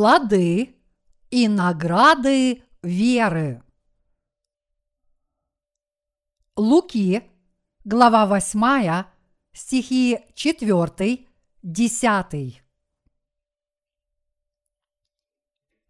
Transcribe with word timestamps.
плоды 0.00 0.74
и 1.28 1.46
награды 1.46 2.62
веры. 2.80 3.62
Луки, 6.56 7.30
глава 7.84 8.24
8, 8.24 9.04
стихи 9.52 10.20
4, 10.34 11.26
10. 11.62 12.62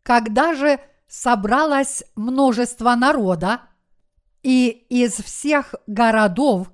Когда 0.03 0.55
же 0.55 0.81
собралось 1.07 2.03
множество 2.17 2.97
народа, 2.97 3.61
и 4.43 4.71
из 4.89 5.19
всех 5.19 5.77
городов 5.87 6.73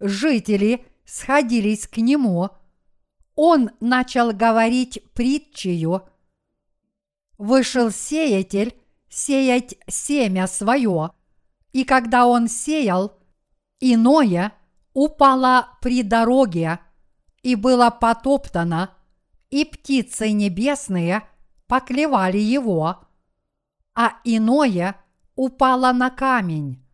жители 0.00 0.86
сходились 1.04 1.86
к 1.86 1.98
нему, 1.98 2.48
он 3.34 3.72
начал 3.78 4.32
говорить 4.32 5.02
притчею. 5.12 6.08
Вышел 7.38 7.92
сеятель 7.92 8.76
сеять 9.08 9.76
семя 9.86 10.46
свое, 10.46 11.12
и 11.72 11.84
когда 11.84 12.26
он 12.26 12.48
сеял, 12.48 13.16
иное 13.80 14.52
упало 14.92 15.68
при 15.80 16.02
дороге 16.02 16.80
и 17.42 17.54
было 17.54 17.90
потоптано, 17.90 18.90
и 19.50 19.64
птицы 19.64 20.32
небесные 20.32 21.22
поклевали 21.68 22.38
его, 22.38 23.04
а 23.94 24.18
иное 24.24 24.96
упало 25.36 25.92
на 25.92 26.10
камень, 26.10 26.84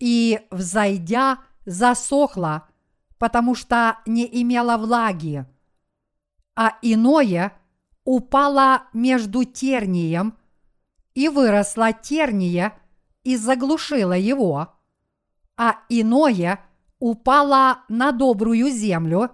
и, 0.00 0.40
взойдя, 0.50 1.38
засохло, 1.64 2.68
потому 3.18 3.54
что 3.54 3.98
не 4.04 4.28
имело 4.42 4.76
влаги, 4.76 5.46
а 6.56 6.76
иное 6.82 7.52
упало 8.06 8.84
между 8.94 9.44
тернием, 9.44 10.38
и 11.14 11.28
выросла 11.28 11.92
терния 11.92 12.78
и 13.24 13.36
заглушила 13.36 14.12
его, 14.12 14.74
а 15.56 15.80
иное 15.88 16.60
упало 16.98 17.80
на 17.88 18.12
добрую 18.12 18.70
землю 18.70 19.30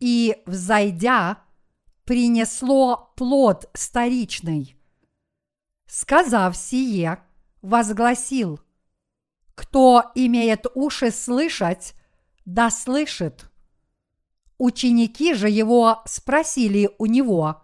и, 0.00 0.42
взойдя, 0.46 1.38
принесло 2.04 3.12
плод 3.16 3.70
старичный. 3.72 4.76
Сказав 5.86 6.56
сие, 6.56 7.22
возгласил, 7.60 8.58
кто 9.54 10.10
имеет 10.14 10.66
уши 10.74 11.10
слышать, 11.10 11.94
да 12.46 12.70
слышит. 12.70 13.48
Ученики 14.58 15.34
же 15.34 15.48
его 15.48 16.02
спросили 16.06 16.90
у 16.98 17.06
него, 17.06 17.62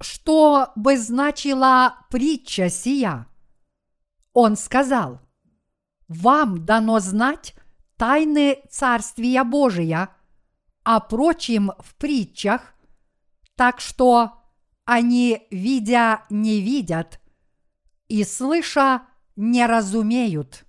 что 0.00 0.72
бы 0.76 0.96
значила 0.96 2.06
притча 2.10 2.68
сия. 2.70 3.26
Он 4.32 4.56
сказал, 4.56 5.20
вам 6.06 6.64
дано 6.64 7.00
знать 7.00 7.54
тайны 7.96 8.62
Царствия 8.70 9.44
Божия, 9.44 10.14
а 10.84 11.00
прочим 11.00 11.72
в 11.78 11.94
притчах, 11.96 12.74
так 13.56 13.80
что 13.80 14.40
они, 14.84 15.46
видя, 15.50 16.24
не 16.30 16.60
видят, 16.60 17.20
и 18.06 18.24
слыша, 18.24 19.02
не 19.36 19.66
разумеют. 19.66 20.64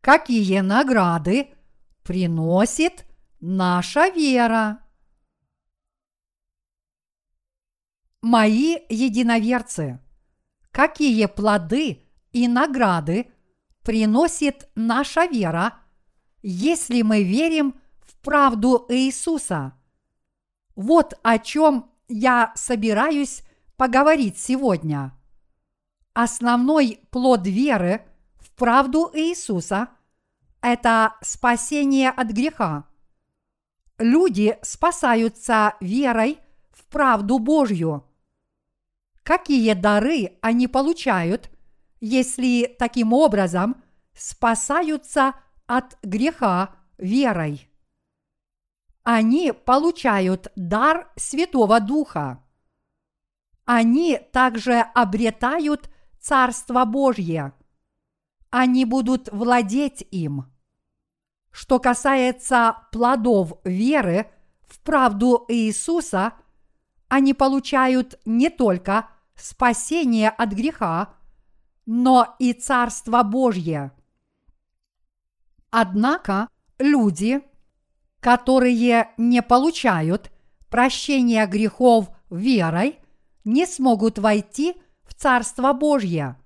Какие 0.00 0.58
награды 0.58 1.54
приносит 2.02 3.06
наша 3.42 4.08
вера? 4.08 4.78
Мои 8.22 8.78
единоверцы, 8.88 10.00
какие 10.70 11.26
плоды 11.26 12.06
и 12.30 12.46
награды 12.46 13.32
приносит 13.82 14.70
наша 14.76 15.26
вера, 15.26 15.80
если 16.40 17.02
мы 17.02 17.24
верим 17.24 17.74
в 18.00 18.16
правду 18.22 18.86
Иисуса? 18.88 19.76
Вот 20.76 21.14
о 21.24 21.38
чем 21.40 21.90
я 22.08 22.52
собираюсь 22.54 23.42
поговорить 23.76 24.38
сегодня. 24.38 25.18
Основной 26.14 27.00
плод 27.10 27.44
веры 27.46 28.06
в 28.38 28.52
правду 28.52 29.10
Иисуса– 29.12 29.88
это 30.62 31.16
спасение 31.22 32.10
от 32.10 32.28
греха. 32.28 32.91
Люди 34.02 34.58
спасаются 34.62 35.74
верой 35.80 36.38
в 36.72 36.84
правду 36.86 37.38
Божью. 37.38 38.04
Какие 39.22 39.74
дары 39.74 40.38
они 40.42 40.66
получают, 40.66 41.50
если 42.00 42.74
таким 42.78 43.12
образом 43.12 43.82
спасаются 44.14 45.34
от 45.66 45.96
греха 46.02 46.74
верой? 46.98 47.72
они 49.04 49.52
получают 49.52 50.52
дар 50.56 51.10
Святого 51.16 51.80
Духа. 51.80 52.42
Они 53.64 54.18
также 54.32 54.80
обретают 54.80 55.90
Царство 56.20 56.84
Божье. 56.84 57.52
Они 58.50 58.84
будут 58.84 59.28
владеть 59.32 60.06
им. 60.10 60.51
Что 61.52 61.78
касается 61.78 62.76
плодов 62.90 63.52
веры 63.62 64.30
в 64.66 64.80
правду 64.80 65.44
Иисуса, 65.48 66.32
они 67.08 67.34
получают 67.34 68.18
не 68.24 68.50
только 68.50 69.08
спасение 69.36 70.30
от 70.30 70.50
греха, 70.50 71.14
но 71.86 72.34
и 72.40 72.52
Царство 72.52 73.22
Божье. 73.22 73.92
Однако 75.70 76.48
люди– 76.78 77.40
которые 78.22 79.10
не 79.16 79.42
получают 79.42 80.30
прощения 80.70 81.44
грехов 81.46 82.08
верой, 82.30 83.00
не 83.44 83.66
смогут 83.66 84.20
войти 84.20 84.76
в 85.02 85.12
Царство 85.12 85.72
Божье. 85.72 86.36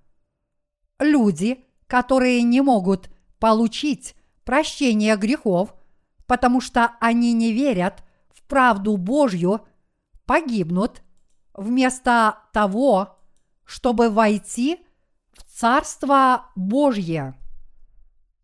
Люди, 0.99 1.63
которые 1.87 2.43
не 2.43 2.63
могут 2.63 3.11
получить 3.39 4.16
прощение 4.47 5.17
грехов, 5.17 5.75
потому 6.27 6.63
что 6.63 6.97
они 7.01 7.35
не 7.35 7.53
верят 7.53 8.03
в 8.31 8.43
правду 8.45 8.97
Божью, 8.97 9.67
погибнут 10.25 11.03
вместо 11.53 12.39
того, 12.53 13.19
чтобы 13.65 14.09
войти 14.09 14.79
в 15.33 15.43
Царство 15.43 16.47
Божье. 16.55 17.35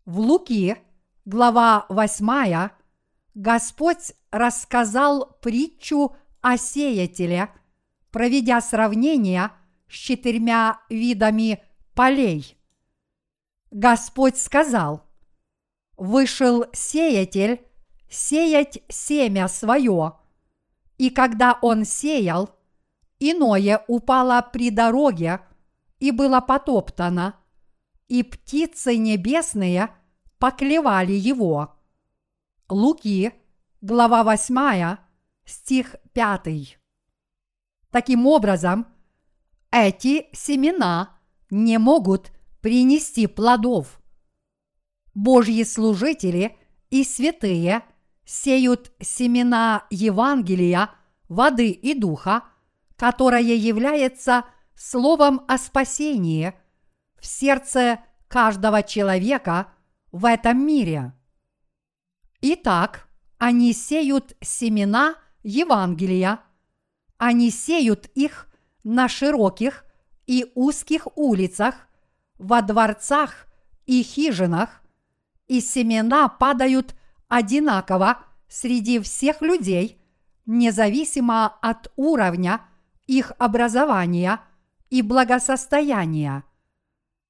В 0.05 0.19
Луки, 0.19 0.77
глава 1.23 1.85
8, 1.87 2.69
Господь 3.33 4.13
рассказал 4.29 5.37
притчу 5.41 6.15
о 6.41 6.57
сеятеле, 6.57 7.49
проведя 8.11 8.59
сравнение 8.59 9.51
с 9.87 9.93
четырьмя 9.93 10.81
видами 10.89 11.63
полей. 11.93 12.57
Господь 13.71 14.37
сказал, 14.37 15.02
«Вышел 15.97 16.65
сеятель 16.73 17.65
сеять 18.09 18.83
семя 18.89 19.47
свое, 19.47 20.13
и 20.97 21.09
когда 21.09 21.57
он 21.61 21.85
сеял, 21.85 22.49
иное 23.19 23.83
упало 23.87 24.47
при 24.51 24.69
дороге 24.69 25.39
и 25.99 26.11
было 26.11 26.41
потоптано, 26.41 27.35
и 28.07 28.23
птицы 28.23 28.97
небесные 28.97 29.89
поклевали 30.39 31.13
его». 31.13 31.75
Луки, 32.69 33.33
глава 33.81 34.23
8, 34.23 34.97
стих 35.45 35.95
5. 36.13 36.79
Таким 37.91 38.25
образом, 38.25 38.87
эти 39.69 40.27
семена 40.33 41.19
не 41.49 41.77
могут 41.77 42.31
принести 42.61 43.27
плодов. 43.27 44.01
Божьи 45.13 45.63
служители 45.63 46.57
и 46.89 47.03
святые 47.03 47.83
сеют 48.25 48.91
семена 48.99 49.85
Евангелия, 49.89 50.89
воды 51.29 51.69
и 51.69 51.93
духа, 51.93 52.43
которое 52.95 53.41
является 53.41 54.45
словом 54.75 55.43
о 55.47 55.57
спасении 55.57 56.53
в 57.19 57.25
сердце 57.25 57.99
каждого 58.27 58.83
человека 58.83 59.67
в 60.11 60.25
этом 60.25 60.65
мире– 60.65 61.13
Итак, 62.45 63.07
они 63.37 63.71
сеют 63.71 64.35
семена 64.41 65.15
Евангелия, 65.43 66.41
они 67.17 67.49
сеют 67.51 68.07
их 68.15 68.49
на 68.83 69.07
широких 69.07 69.85
и 70.27 70.51
узких 70.53 71.07
улицах, 71.15 71.87
во 72.37 72.61
дворцах 72.61 73.47
и 73.85 74.03
хижинах, 74.03 74.82
и 75.47 75.61
семена 75.61 76.29
падают 76.29 76.95
одинаково 77.27 78.19
среди 78.47 78.99
всех 78.99 79.41
людей, 79.41 80.01
независимо 80.45 81.47
от 81.47 81.91
уровня 81.95 82.61
их 83.07 83.33
образования 83.37 84.41
и 84.89 85.01
благосостояния. 85.01 86.43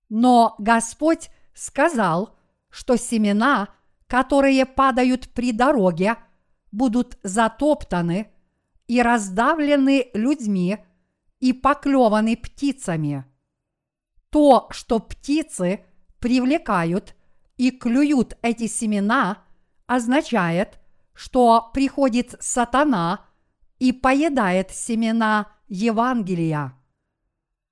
Но 0.10 0.56
Господь 0.60 1.30
сказал, 1.54 2.38
что 2.70 2.98
семена, 2.98 3.70
которые 4.08 4.66
падают 4.66 5.30
при 5.30 5.52
дороге, 5.52 6.18
будут 6.72 7.18
затоптаны 7.24 8.28
и 8.88 9.02
раздавлены 9.02 10.10
людьми 10.14 10.78
и 11.40 11.54
поклеваны 11.54 12.36
птицами. 12.36 13.26
То, 14.30 14.68
что 14.72 15.00
птицы 15.00 15.86
привлекают 16.20 17.16
и 17.58 17.72
клюют 17.72 18.38
эти 18.42 18.68
семена, 18.68 19.44
означает, 19.86 20.80
что 21.14 21.70
приходит 21.74 22.36
сатана 22.40 23.26
и 23.80 23.92
поедает 23.92 24.72
семена 24.72 25.52
Евангелия. 25.68 26.74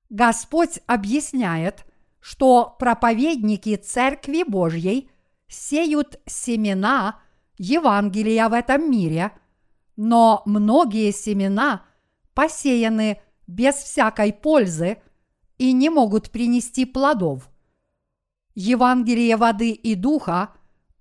Господь 0.09 0.79
объясняет, 0.87 1.85
что 2.19 2.75
проповедники 2.77 3.75
Церкви 3.75 4.43
Божьей 4.43 5.09
сеют 5.47 6.19
семена 6.25 7.21
Евангелия 7.57 8.49
в 8.49 8.53
этом 8.53 8.89
мире, 8.91 9.31
но 9.95 10.43
многие 10.45 11.11
семена 11.11 11.85
посеяны 12.33 13.21
без 13.47 13.75
всякой 13.75 14.33
пользы 14.33 15.01
и 15.57 15.73
не 15.73 15.89
могут 15.89 16.31
принести 16.31 16.85
плодов. 16.85 17.50
Евангелие 18.61 19.37
воды 19.37 19.71
и 19.71 19.95
духа 19.95 20.53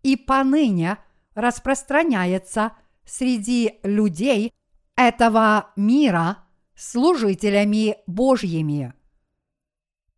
и 0.02 0.16
поныне 0.16 0.96
распространяется 1.34 2.72
среди 3.04 3.80
людей 3.82 4.52
этого 4.96 5.70
мира 5.76 6.38
служителями 6.74 7.98
Божьими. 8.06 8.94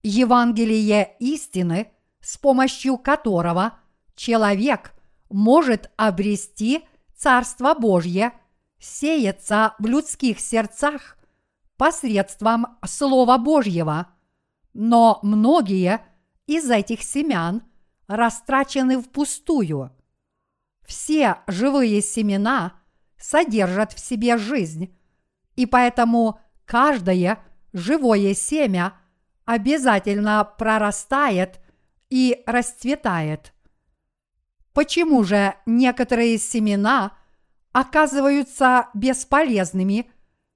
Евангелие 0.05 1.17
истины, 1.19 1.89
с 2.21 2.39
помощью 2.39 2.97
которого 2.97 3.75
человек 4.15 4.93
может 5.29 5.91
обрести 5.97 6.85
Царство 7.17 7.75
Божье, 7.75 8.33
сеется 8.79 9.75
в 9.81 9.87
людских 9.87 10.39
сердцах 10.39 11.17
посредством 11.77 12.79
Слова 12.85 13.39
Божьего, 13.39 14.09
но 14.75 15.19
многие 15.23 16.01
из 16.47 16.71
этих 16.71 17.03
семян 17.03 17.63
растрачены 18.07 19.01
впустую. 19.01 19.91
Все 20.85 21.39
живые 21.47 22.03
семена 22.03 22.81
содержат 23.17 23.93
в 23.93 24.01
себе 24.01 24.37
жизнь, 24.37 24.95
и 25.55 25.67
поэтому 25.67 26.41
каждое 26.65 27.39
живое 27.73 28.35
семя– 28.35 28.99
обязательно 29.45 30.45
прорастает 30.45 31.61
и 32.11 32.43
расцветает. 32.47 33.53
Почему 34.73 35.25
же 35.25 35.55
некоторые 35.67 36.39
семена 36.39 37.17
оказываются 37.73 38.89
бесполезными, 38.95 40.11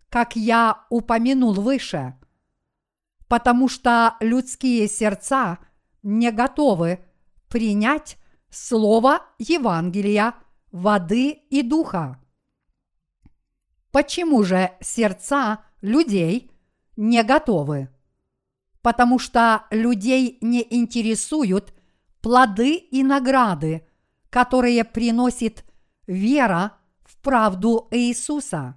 как 0.08 0.36
я 0.36 0.84
упомянул 0.90 1.52
выше? 1.54 2.14
Потому 3.28 3.68
что 3.68 4.16
людские 4.20 4.88
сердца 4.88 5.58
не 6.06 6.30
готовы 6.32 7.00
принять 7.48 8.16
слово 8.48 9.20
Евангелия, 9.38 10.34
воды 10.72 11.30
и 11.50 11.62
духа. 11.62 12.18
Почему 13.90 14.42
же 14.42 14.72
сердца 14.80 15.60
людей 15.82 16.50
не 16.96 17.22
готовы? 17.22 17.90
потому 18.86 19.18
что 19.18 19.64
людей 19.72 20.38
не 20.40 20.64
интересуют 20.70 21.74
плоды 22.20 22.76
и 22.76 23.02
награды, 23.02 23.84
которые 24.30 24.84
приносит 24.84 25.64
вера 26.06 26.76
в 27.02 27.16
правду 27.16 27.88
Иисуса. 27.90 28.76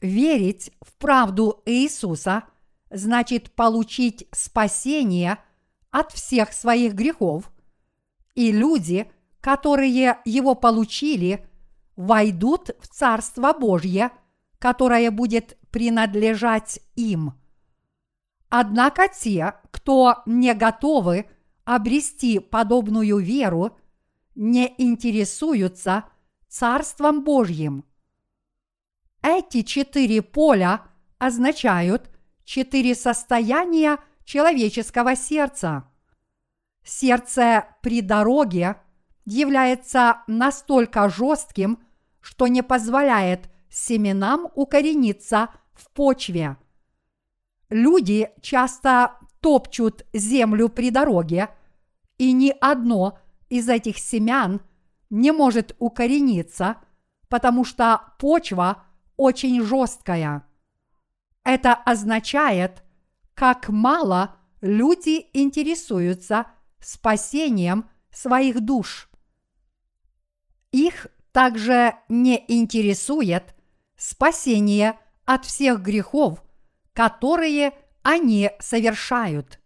Верить 0.00 0.70
в 0.80 0.92
правду 0.92 1.60
Иисуса 1.66 2.44
значит 2.88 3.50
получить 3.56 4.28
спасение 4.30 5.38
от 5.94 6.12
всех 6.12 6.52
своих 6.52 6.94
грехов, 6.94 7.50
и 8.34 8.52
люди, 8.52 9.10
которые 9.40 10.18
его 10.24 10.54
получили, 10.54 11.46
войдут 11.96 12.70
в 12.80 12.88
Царство 12.88 13.52
Божье, 13.52 14.10
которое 14.58 15.10
будет 15.10 15.56
принадлежать 15.70 16.80
им– 16.96 17.34
Однако 18.56 19.08
те, 19.08 19.54
кто 19.72 20.22
не 20.26 20.54
готовы 20.54 21.26
обрести 21.64 22.38
подобную 22.38 23.18
веру, 23.18 23.76
не 24.36 24.72
интересуются 24.78 26.04
Царством 26.46 27.24
Божьим. 27.24 27.84
Эти 29.24 29.62
четыре 29.62 30.22
поля 30.22 30.82
означают 31.18 32.08
четыре 32.44 32.94
состояния 32.94 33.98
человеческого 34.24 35.16
сердца. 35.16 35.84
Сердце 36.84 37.66
при 37.82 38.00
дороге 38.00 38.76
является 39.24 40.22
настолько 40.26 41.08
жестким, 41.08 41.78
что 42.20 42.46
не 42.46 42.62
позволяет 42.62 43.50
семенам 43.70 44.48
укорениться 44.54 45.48
в 45.74 45.90
почве– 45.90 46.56
Люди 47.74 48.30
часто 48.40 49.16
топчут 49.40 50.04
землю 50.12 50.68
при 50.68 50.90
дороге, 50.90 51.48
и 52.18 52.30
ни 52.30 52.54
одно 52.60 53.18
из 53.48 53.68
этих 53.68 53.98
семян 53.98 54.60
не 55.10 55.32
может 55.32 55.74
укорениться, 55.80 56.76
потому 57.28 57.64
что 57.64 58.14
почва 58.20 58.84
очень 59.16 59.60
жесткая. 59.60 60.46
Это 61.42 61.74
означает, 61.74 62.83
как 63.34 63.68
мало 63.68 64.36
люди 64.60 65.26
интересуются 65.32 66.46
спасением 66.80 67.88
своих 68.10 68.60
душ. 68.60 69.08
Их 70.72 71.06
также 71.32 71.94
не 72.08 72.44
интересует 72.48 73.54
спасение 73.96 74.98
от 75.24 75.44
всех 75.44 75.82
грехов 75.82 76.44
которые 76.94 77.72
они 78.02 78.50
совершают. 78.60 79.60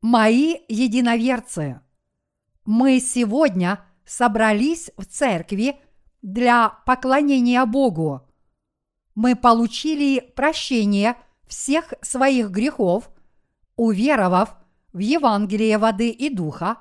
Мои 0.00 0.56
единоверцы, 0.68 1.80
мы 2.64 3.00
сегодня 3.00 3.84
собрались 4.06 4.90
в 4.96 5.04
церкви 5.04 5.80
для 6.22 6.68
поклонения 6.86 7.64
Богу. 7.66 8.22
Мы 9.14 9.34
получили 9.34 10.20
прощение 10.20 11.16
всех 11.46 11.94
своих 12.02 12.50
грехов, 12.50 13.10
уверовав 13.76 14.56
в 14.92 14.98
Евангелие 14.98 15.78
воды 15.78 16.10
и 16.10 16.30
духа, 16.30 16.78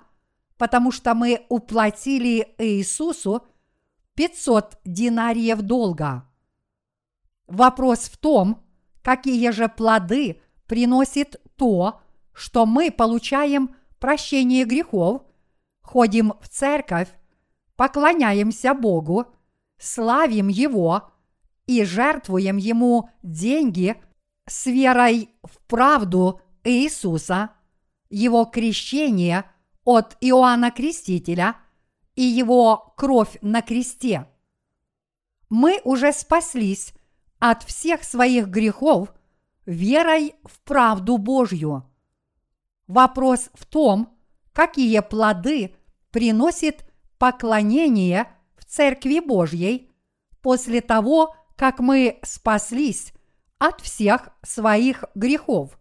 потому 0.57 0.91
что 0.91 1.13
мы 1.13 1.45
уплатили 1.49 2.55
Иисусу 2.57 3.45
500 4.15 4.79
динариев 4.85 5.61
долга. 5.61 6.27
Вопрос 7.47 8.05
в 8.05 8.17
том, 8.17 8.63
какие 9.01 9.49
же 9.51 9.67
плоды 9.67 10.41
приносит 10.65 11.41
то, 11.57 12.01
что 12.33 12.65
мы 12.65 12.91
получаем 12.91 13.75
прощение 13.99 14.65
грехов, 14.65 15.23
ходим 15.81 16.33
в 16.41 16.49
церковь, 16.49 17.09
поклоняемся 17.75 18.73
Богу, 18.73 19.25
славим 19.77 20.47
Его 20.47 21.11
и 21.67 21.83
жертвуем 21.83 22.57
Ему 22.57 23.09
деньги 23.21 24.01
с 24.47 24.65
верой 24.67 25.29
в 25.43 25.57
правду 25.67 26.41
Иисуса, 26.63 27.51
Его 28.09 28.45
крещение 28.45 29.45
от 29.83 30.17
Иоанна 30.21 30.71
Крестителя 30.71 31.55
и 32.15 32.23
Его 32.23 32.93
кровь 32.97 33.37
на 33.41 33.61
кресте. 33.61 34.27
Мы 35.49 35.81
уже 35.83 36.11
спаслись 36.13 36.93
от 37.39 37.63
всех 37.63 38.03
своих 38.03 38.47
грехов 38.47 39.13
верой 39.65 40.35
в 40.43 40.59
правду 40.61 41.17
Божью. 41.17 41.83
Вопрос 42.87 43.49
в 43.53 43.65
том, 43.65 44.17
какие 44.53 44.99
плоды 44.99 45.75
приносит 46.11 46.85
поклонение 47.17 48.27
в 48.55 48.65
Церкви 48.65 49.19
Божьей 49.19 49.91
после 50.41 50.81
того, 50.81 51.35
как 51.55 51.79
мы 51.79 52.19
спаслись 52.23 53.14
от 53.57 53.81
всех 53.81 54.29
своих 54.43 55.05
грехов. 55.15 55.79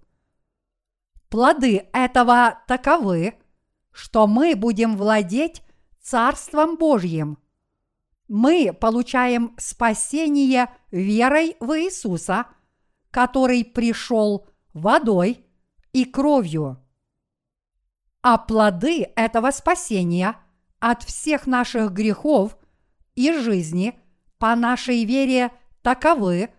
Плоды 1.28 1.88
этого 1.92 2.58
таковы, 2.66 3.34
что 3.90 4.26
мы 4.26 4.54
будем 4.54 4.96
владеть 4.96 5.62
Царством 6.00 6.76
Божьим. 6.76 7.38
Мы 8.28 8.72
получаем 8.72 9.54
спасение 9.58 10.70
верой 10.90 11.56
в 11.60 11.78
Иисуса, 11.78 12.46
который 13.10 13.64
пришел 13.64 14.46
водой 14.72 15.44
и 15.92 16.04
кровью. 16.04 16.80
А 18.22 18.38
плоды 18.38 19.12
этого 19.16 19.50
спасения 19.50 20.36
от 20.80 21.02
всех 21.02 21.46
наших 21.46 21.92
грехов 21.92 22.56
и 23.14 23.32
жизни 23.32 23.98
по 24.38 24.54
нашей 24.56 25.04
вере 25.04 25.52
таковы, 25.82 26.50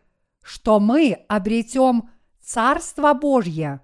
что 0.45 0.79
мы 0.79 1.25
обретем 1.27 2.11
Царство 2.39 3.15
Божье. 3.15 3.81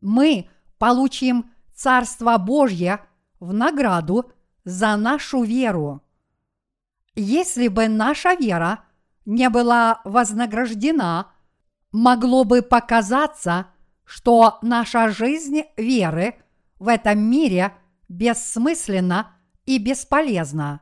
Мы 0.00 0.48
получим 0.78 1.50
Царство 1.74 2.38
Божье 2.38 3.00
в 3.38 3.52
награду 3.52 4.32
за 4.64 4.96
нашу 4.96 5.42
веру. 5.42 6.02
Если 7.14 7.68
бы 7.68 7.88
наша 7.88 8.32
вера 8.36 8.84
не 9.26 9.50
была 9.50 10.00
вознаграждена, 10.04 11.30
могло 11.92 12.44
бы 12.44 12.62
показаться, 12.62 13.66
что 14.04 14.58
наша 14.62 15.10
жизнь 15.10 15.64
веры 15.76 16.36
в 16.78 16.88
этом 16.88 17.18
мире 17.18 17.74
бессмысленна 18.08 19.36
и 19.66 19.76
бесполезна. 19.76 20.80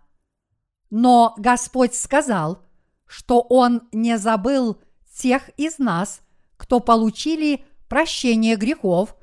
Но 0.88 1.34
Господь 1.36 1.96
сказал, 1.96 2.65
что 3.06 3.40
Он 3.40 3.88
не 3.92 4.18
забыл 4.18 4.80
тех 5.12 5.48
из 5.56 5.78
нас, 5.78 6.20
кто 6.56 6.80
получили 6.80 7.64
прощение 7.88 8.56
грехов 8.56 9.16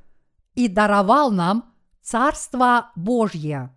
и 0.55 0.67
даровал 0.67 1.31
нам 1.31 1.73
Царство 2.01 2.91
Божье. 2.95 3.73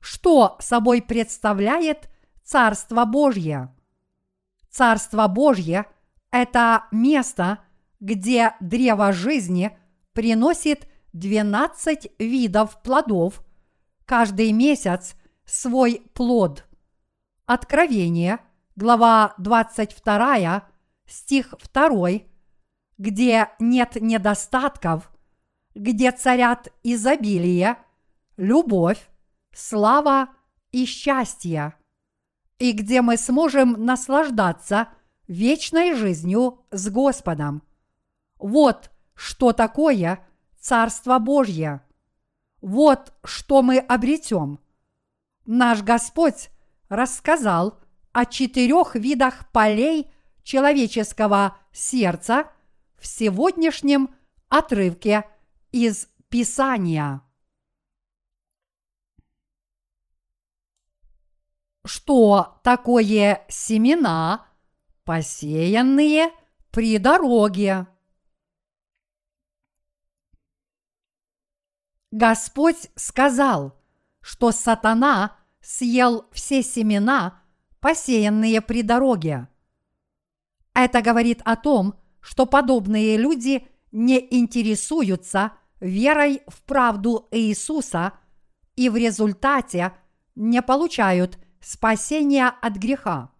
Что 0.00 0.56
собой 0.60 1.02
представляет 1.02 2.08
Царство 2.44 3.04
Божье? 3.04 3.74
Царство 4.70 5.26
Божье– 5.28 5.86
это 6.30 6.84
место, 6.90 7.58
где 8.00 8.54
древо 8.60 9.12
жизни 9.12 9.76
приносит 10.12 10.88
12 11.12 12.12
видов 12.18 12.80
плодов, 12.82 13.42
каждый 14.04 14.52
месяц 14.52 15.16
свой 15.44 16.02
плод. 16.14 16.64
Откровение, 17.46 18.40
глава 18.78 19.34
22, 19.38 20.62
стих 21.04 21.52
2, 21.74 22.10
где 22.96 23.48
нет 23.58 23.96
недостатков, 24.00 25.10
где 25.74 26.12
царят 26.12 26.72
изобилие, 26.84 27.76
любовь, 28.36 29.10
слава 29.52 30.28
и 30.70 30.84
счастье, 30.84 31.74
и 32.60 32.70
где 32.70 33.02
мы 33.02 33.16
сможем 33.16 33.84
наслаждаться 33.84 34.86
вечной 35.26 35.96
жизнью 35.96 36.64
с 36.70 36.88
Господом. 36.88 37.64
Вот 38.38 38.92
что 39.14 39.52
такое 39.52 40.24
Царство 40.60 41.18
Божье. 41.18 41.82
Вот 42.60 43.12
что 43.24 43.62
мы 43.62 43.78
обретем. 43.78 44.60
Наш 45.46 45.82
Господь 45.82 46.50
рассказал 46.88 47.80
о 48.12 48.26
четырех 48.26 48.94
видах 48.94 49.50
полей 49.52 50.10
человеческого 50.42 51.56
сердца 51.72 52.50
в 52.96 53.06
сегодняшнем 53.06 54.14
отрывке 54.48 55.24
из 55.72 56.08
Писания. 56.28 57.22
Что 61.84 62.60
такое 62.64 63.46
семена, 63.48 64.46
посеянные 65.04 66.30
при 66.70 66.98
дороге? 66.98 67.86
Господь 72.10 72.90
сказал, 72.94 73.78
что 74.20 74.50
сатана 74.52 75.36
съел 75.60 76.28
все 76.32 76.62
семена, 76.62 77.42
посеянные 77.80 78.60
при 78.60 78.82
дороге. 78.82 79.48
Это 80.74 81.02
говорит 81.02 81.40
о 81.44 81.56
том, 81.56 81.94
что 82.20 82.46
подобные 82.46 83.16
люди 83.16 83.66
не 83.90 84.18
интересуются 84.30 85.52
верой 85.80 86.42
в 86.46 86.62
правду 86.62 87.28
Иисуса 87.30 88.12
и 88.76 88.88
в 88.88 88.96
результате 88.96 89.92
не 90.34 90.62
получают 90.62 91.38
спасения 91.60 92.48
от 92.48 92.74
греха. 92.76 93.32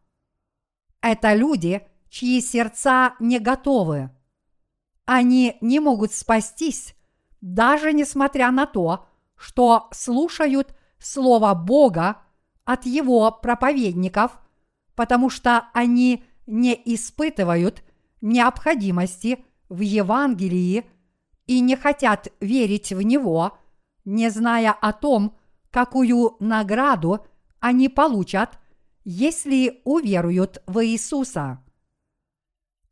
Это 1.00 1.34
люди, 1.34 1.86
чьи 2.08 2.40
сердца 2.40 3.14
не 3.20 3.38
готовы. 3.38 4.10
Они 5.04 5.56
не 5.60 5.80
могут 5.80 6.12
спастись, 6.12 6.94
даже 7.40 7.92
несмотря 7.92 8.50
на 8.50 8.66
то, 8.66 9.06
что 9.36 9.88
слушают 9.92 10.74
Слово 10.98 11.54
Бога 11.54 12.22
от 12.68 12.84
Его 12.84 13.32
проповедников, 13.32 14.38
потому 14.94 15.30
что 15.30 15.70
они 15.72 16.22
не 16.46 16.74
испытывают 16.84 17.82
необходимости 18.20 19.42
в 19.70 19.80
Евангелии 19.80 20.84
и 21.46 21.60
не 21.60 21.76
хотят 21.76 22.28
верить 22.40 22.92
в 22.92 23.00
Него, 23.00 23.56
не 24.04 24.28
зная 24.28 24.72
о 24.72 24.92
том, 24.92 25.34
какую 25.70 26.36
награду 26.40 27.26
они 27.58 27.88
получат, 27.88 28.58
если 29.02 29.80
уверуют 29.84 30.62
в 30.66 30.84
Иисуса. 30.84 31.64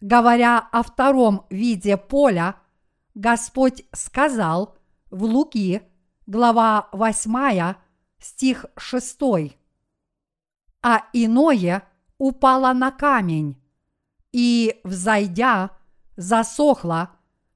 Говоря 0.01 0.71
о 0.73 0.83
втором 0.83 1.45
виде 1.51 1.99
поля, 1.99 2.57
Господь 3.15 3.85
сказал 3.93 4.75
в 5.11 5.23
Луки, 5.25 5.83
глава 6.27 6.89
8, 6.93 7.75
стих 8.19 8.65
6. 8.79 9.57
А 10.89 11.09
иное 11.13 11.83
упало 12.17 12.73
на 12.73 12.93
камень 12.93 13.61
и, 14.31 14.81
взойдя, 14.85 15.73
засохло, 16.17 17.11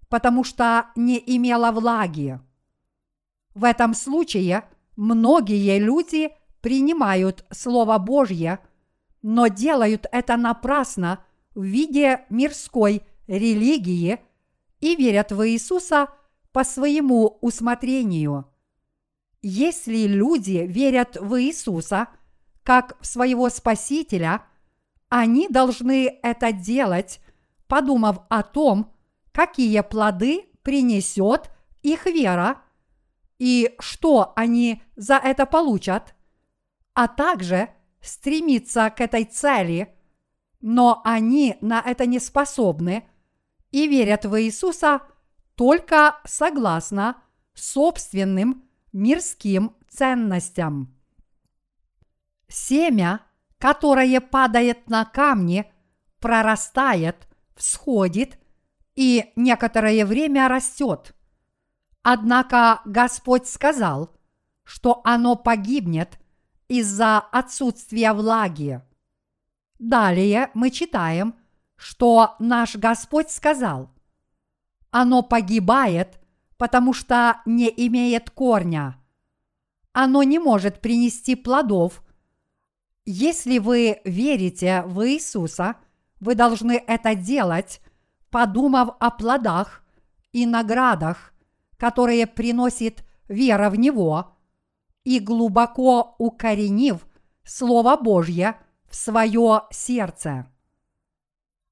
потому 0.09 0.43
что 0.43 0.87
не 0.97 1.23
имело 1.25 1.71
влаги. 1.71 2.41
В 3.55 3.63
этом 3.63 3.95
случае 3.95 4.65
многие 4.97 5.79
люди 5.79 6.33
принимают 6.61 7.45
Слово 7.53 7.99
Божье, 7.99 8.59
но 9.23 9.47
делают 9.47 10.07
это 10.11 10.37
напрасно 10.37 11.23
в 11.55 11.63
виде 11.63 12.25
мирской 12.31 13.03
религии 13.29 14.19
и 14.81 14.97
верят 14.97 15.31
в 15.31 15.49
Иисуса 15.49 16.09
по 16.51 16.65
своему 16.65 17.39
усмотрению. 17.43 18.53
Если 19.41 20.09
люди 20.09 20.67
верят 20.67 21.17
в 21.17 21.41
Иисуса 21.41 22.09
как 22.62 23.00
в 23.00 23.07
своего 23.07 23.49
Спасителя, 23.49 24.47
они 25.09 25.49
должны 25.49 26.19
это 26.23 26.52
делать, 26.52 27.21
подумав 27.67 28.21
о 28.29 28.43
том, 28.43 28.93
какие 29.33 29.81
плоды 29.81 30.47
принесет 30.62 31.50
их 31.83 32.07
вера 32.07 32.62
и 33.38 33.75
что 33.79 34.33
они 34.37 34.83
за 34.97 35.17
это 35.17 35.47
получат, 35.47 36.14
а 36.95 37.09
также 37.09 37.71
стремиться 38.00 38.90
к 38.90 39.00
этой 39.00 39.25
цели, 39.25 39.95
но 40.61 41.00
они 41.05 41.57
на 41.61 41.81
это 41.81 42.07
не 42.07 42.19
способны 42.19 43.09
и 43.71 43.87
верят 43.87 44.25
в 44.25 44.40
Иисуса 44.40 45.02
только 45.55 46.21
согласно 46.25 47.23
собственным 47.55 48.64
мирским 48.93 49.76
ценностям. 49.88 51.00
Семя, 52.50 53.21
которое 53.59 54.21
падает 54.21 54.90
на 54.90 55.04
камни, 55.04 55.71
прорастает, 56.19 57.28
всходит 57.54 58.38
и 58.97 59.33
некоторое 59.37 60.04
время 60.04 60.49
растет. 60.49 61.14
Однако 62.02 62.80
Господь 62.85 63.47
сказал, 63.47 64.14
что 64.64 65.00
оно 65.04 65.37
погибнет 65.37 66.19
из-за 66.69 67.19
отсутствия 67.19 68.12
влаги. 68.12 68.83
Далее 69.78 70.50
мы 70.54 70.71
читаем, 70.71 71.35
что 71.76 72.37
наш 72.38 72.76
Господь 72.76 73.30
сказал, 73.30 73.90
оно 74.90 75.23
погибает, 75.23 76.21
потому 76.57 76.92
что 76.92 77.40
не 77.47 77.69
имеет 77.69 78.30
корня. 78.30 78.97
Оно 79.92 80.23
не 80.23 80.38
может 80.38 80.80
принести 80.80 81.35
плодов. 81.35 82.02
Если 83.12 83.59
вы 83.59 84.00
верите 84.05 84.83
в 84.87 85.05
Иисуса, 85.05 85.75
вы 86.21 86.37
должны 86.37 86.75
это 86.87 87.17
делать, 87.17 87.81
подумав 88.31 88.90
о 89.00 89.11
плодах 89.11 89.83
и 90.31 90.47
наградах, 90.47 91.35
которые 91.76 92.29
приносит 92.29 93.02
вера 93.26 93.69
в 93.69 93.75
Него, 93.75 94.37
и 95.02 95.19
глубоко 95.19 96.14
укоренив 96.19 97.05
Слово 97.43 97.97
Божье 97.97 98.57
в 98.88 98.95
свое 98.95 99.62
сердце. 99.73 100.47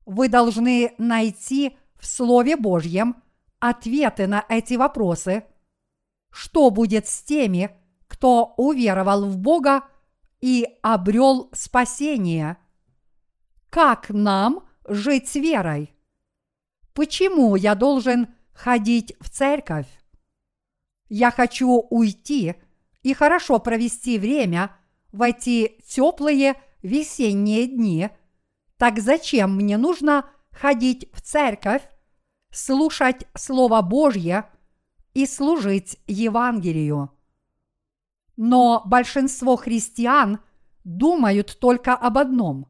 Вы 0.06 0.28
должны 0.28 0.96
найти 0.98 1.78
в 2.00 2.06
Слове 2.06 2.56
Божьем 2.56 3.22
ответы 3.60 4.26
на 4.26 4.44
эти 4.48 4.74
вопросы. 4.74 5.44
Что 6.30 6.70
будет 6.70 7.06
с 7.06 7.22
теми, 7.22 7.70
кто 8.08 8.54
уверовал 8.56 9.24
в 9.24 9.38
Бога 9.38 9.84
и 10.40 10.66
обрел 10.82 11.50
спасение? 11.52 12.56
Как 13.70 14.10
нам 14.10 14.66
жить 14.86 15.28
с 15.28 15.34
верой? 15.34 15.94
Почему 16.94 17.56
я 17.56 17.74
должен 17.74 18.28
ходить 18.52 19.14
в 19.20 19.30
церковь? 19.30 19.86
Я 21.08 21.30
хочу 21.30 21.86
уйти 21.90 22.54
и 23.02 23.14
хорошо 23.14 23.58
провести 23.58 24.18
время 24.18 24.76
в 25.12 25.22
эти 25.22 25.80
теплые 25.86 26.60
весенние 26.82 27.66
дни. 27.66 28.10
Так 28.76 28.98
зачем 28.98 29.56
мне 29.56 29.76
нужно 29.76 30.28
ходить 30.50 31.08
в 31.12 31.20
церковь, 31.20 31.82
слушать 32.50 33.26
Слово 33.34 33.82
Божье 33.82 34.50
и 35.14 35.26
служить 35.26 35.98
Евангелию? 36.06 37.17
Но 38.38 38.82
большинство 38.86 39.56
христиан 39.56 40.38
думают 40.84 41.58
только 41.58 41.94
об 41.94 42.18
одном. 42.18 42.68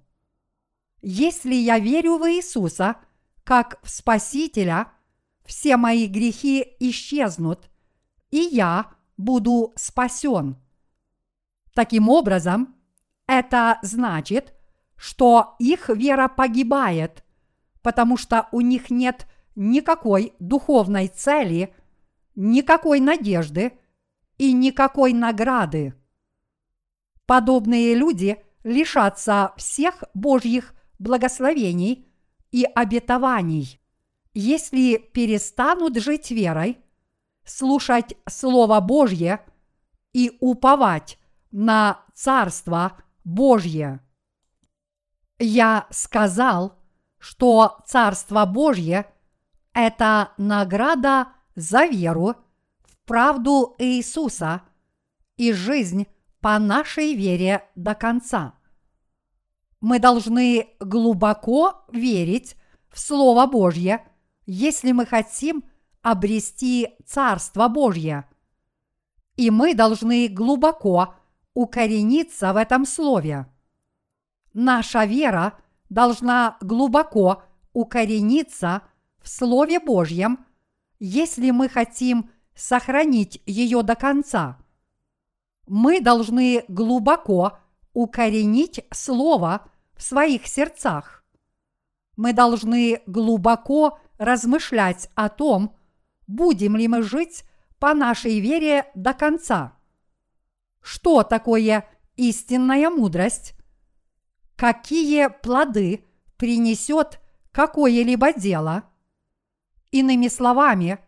Если 1.02 1.54
я 1.54 1.78
верю 1.78 2.16
в 2.16 2.26
Иисуса 2.26 2.96
как 3.44 3.78
в 3.82 3.90
Спасителя, 3.90 4.90
все 5.44 5.76
мои 5.76 6.06
грехи 6.06 6.66
исчезнут, 6.80 7.70
и 8.30 8.38
я 8.38 8.92
буду 9.18 9.75
спасен. 9.76 10.56
Таким 11.75 12.08
образом, 12.08 12.75
это 13.26 13.78
значит, 13.82 14.54
что 14.96 15.54
их 15.58 15.90
вера 15.90 16.28
погибает, 16.28 17.25
потому 17.82 18.16
что 18.16 18.48
у 18.52 18.62
них 18.62 18.88
нет 18.88 19.26
никакой 19.54 20.32
духовной 20.38 21.08
цели, 21.08 21.75
никакой 22.37 23.00
надежды 23.00 23.78
и 24.38 24.52
никакой 24.52 25.12
награды. 25.12 25.95
Подобные 27.26 27.95
люди 27.95 28.42
лишатся 28.64 29.52
всех 29.57 30.04
Божьих 30.14 30.75
благословений 30.99 32.09
и 32.50 32.64
обетований, 32.64 33.80
если 34.33 34.97
перестанут 34.97 35.99
жить 35.99 36.30
верой, 36.30 36.78
слушать 37.45 38.16
Слово 38.28 38.80
Божье 38.80 39.45
и 40.12 40.37
уповать 40.40 41.18
на 41.50 42.02
Царство 42.14 42.97
Божье. 43.25 44.00
Я 45.38 45.87
сказал, 45.90 46.78
что 47.18 47.78
Царство 47.87 48.45
Божье– 48.47 49.07
это 49.73 50.33
награда 50.37 51.28
за 51.54 51.85
веру 51.87 52.37
правду 53.08 53.74
Иисуса 53.78 54.62
и 55.38 55.52
жизнь 55.52 56.06
по 56.40 56.58
нашей 56.58 57.14
вере 57.14 57.64
до 57.74 57.94
конца. 57.94 58.54
Мы 59.80 59.98
должны 59.98 60.68
глубоко 60.78 61.86
верить 61.90 62.54
в 62.90 63.00
Слово 63.00 63.46
Божье, 63.46 64.06
если 64.44 64.92
мы 64.92 65.06
хотим 65.06 65.64
обрести 66.02 66.96
Царство 67.06 67.68
Божье. 67.68 68.28
И 69.37 69.50
мы 69.50 69.74
должны 69.74 70.28
глубоко 70.28 71.14
укорениться 71.54 72.52
в 72.52 72.56
этом 72.56 72.85
Слове. 72.85 73.46
Наша 74.52 75.06
вера 75.06 75.59
должна 75.88 76.59
глубоко 76.61 77.42
укорениться 77.72 78.83
в 79.22 79.28
Слове 79.30 79.80
Божьем, 79.80 80.44
если 80.98 81.52
мы 81.52 81.70
хотим 81.70 82.30
сохранить 82.59 83.40
ее 83.47 83.83
до 83.83 83.94
конца. 83.94 84.59
Мы 85.68 86.01
должны 86.01 86.64
глубоко 86.66 87.59
укоренить 87.92 88.85
Слово 88.90 89.71
в 89.94 90.03
своих 90.03 90.47
сердцах. 90.47 91.25
Мы 92.16 92.33
должны 92.33 93.01
глубоко 93.07 94.01
размышлять 94.18 95.09
о 95.14 95.29
том, 95.29 95.77
будем 96.27 96.77
ли 96.77 96.88
мы 96.88 97.03
жить 97.03 97.44
по 97.79 97.94
нашей 97.94 98.40
вере 98.40 98.90
до 98.97 99.14
конца. 99.14 99.75
Что 100.81 101.23
такое 101.23 101.88
истинная 102.16 102.90
мудрость? 102.90 103.55
Какие 104.57 105.29
плоды 105.29 106.05
принесет 106.37 107.21
какое-либо 107.53 108.33
дело? 108.33 108.83
Иными 109.92 110.27
словами, 110.27 110.99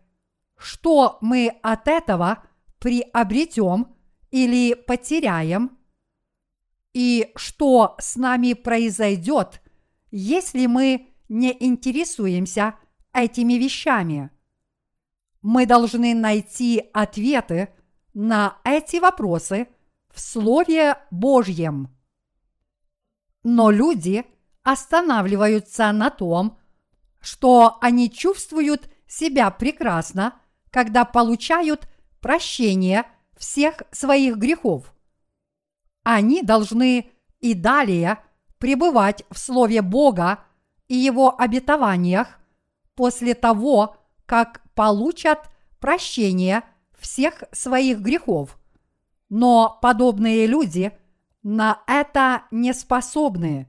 что 0.60 1.16
мы 1.22 1.48
от 1.62 1.88
этого 1.88 2.44
приобретем 2.78 3.96
или 4.30 4.74
потеряем? 4.74 5.78
И 6.92 7.30
что 7.34 7.96
с 7.98 8.16
нами 8.16 8.52
произойдет, 8.52 9.62
если 10.10 10.66
мы 10.66 11.14
не 11.28 11.56
интересуемся 11.64 12.74
этими 13.14 13.54
вещами? 13.54 14.30
Мы 15.40 15.64
должны 15.64 16.14
найти 16.14 16.90
ответы 16.92 17.72
на 18.12 18.58
эти 18.64 18.96
вопросы 18.96 19.68
в 20.12 20.20
Слове 20.20 20.96
Божьем. 21.10 21.88
Но 23.42 23.70
люди 23.70 24.26
останавливаются 24.62 25.90
на 25.92 26.10
том, 26.10 26.58
что 27.20 27.78
они 27.80 28.10
чувствуют 28.10 28.90
себя 29.06 29.50
прекрасно, 29.50 30.39
когда 30.70 31.04
получают 31.04 31.88
прощение 32.20 33.04
всех 33.36 33.82
своих 33.90 34.36
грехов. 34.36 34.92
Они 36.02 36.42
должны 36.42 37.10
и 37.40 37.54
далее 37.54 38.18
пребывать 38.58 39.24
в 39.30 39.38
Слове 39.38 39.82
Бога 39.82 40.44
и 40.88 40.94
Его 40.94 41.40
обетованиях 41.40 42.38
после 42.94 43.34
того, 43.34 43.96
как 44.26 44.62
получат 44.74 45.50
прощение 45.78 46.62
всех 46.98 47.44
своих 47.52 48.00
грехов. 48.00 48.58
Но 49.28 49.78
подобные 49.80 50.46
люди 50.46 50.92
на 51.42 51.82
это 51.86 52.42
не 52.50 52.74
способны. 52.74 53.68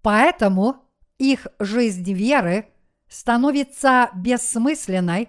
Поэтому 0.00 0.76
их 1.18 1.46
жизнь 1.58 2.12
веры 2.12 2.72
становится 3.08 4.10
бессмысленной, 4.14 5.28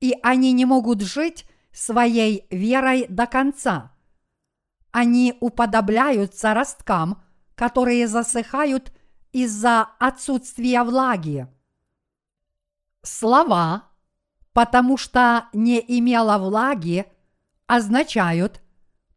и 0.00 0.16
они 0.22 0.52
не 0.52 0.64
могут 0.64 1.00
жить 1.02 1.44
своей 1.72 2.46
верой 2.50 3.06
до 3.08 3.26
конца. 3.26 3.92
Они 4.90 5.36
уподобляются 5.40 6.54
росткам, 6.54 7.22
которые 7.54 8.08
засыхают 8.08 8.92
из-за 9.32 9.82
отсутствия 9.98 10.82
влаги. 10.82 11.46
Слова 13.02 13.88
потому 14.58 14.96
что 14.96 15.46
не 15.52 15.78
имела 15.78 16.36
влаги, 16.36 17.06
означают, 17.68 18.60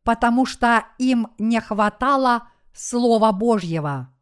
потому 0.03 0.45
что 0.45 0.85
им 0.99 1.29
не 1.39 1.59
хватало 1.59 2.47
Слова 2.75 3.31
Божьего. 3.31 4.13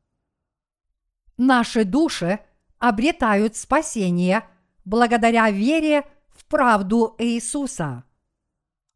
Наши 1.35 1.83
души 1.83 2.39
обретают 2.77 3.57
спасение 3.57 4.47
благодаря 4.85 5.51
вере 5.51 6.09
правду 6.49 7.15
Иисуса. 7.17 8.03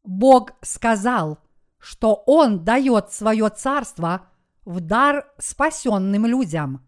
Бог 0.02 0.52
сказал, 0.60 1.38
что 1.78 2.22
Он 2.26 2.64
дает 2.64 3.12
свое 3.12 3.48
царство 3.48 4.28
в 4.64 4.80
дар 4.80 5.32
спасенным 5.38 6.26
людям. 6.26 6.86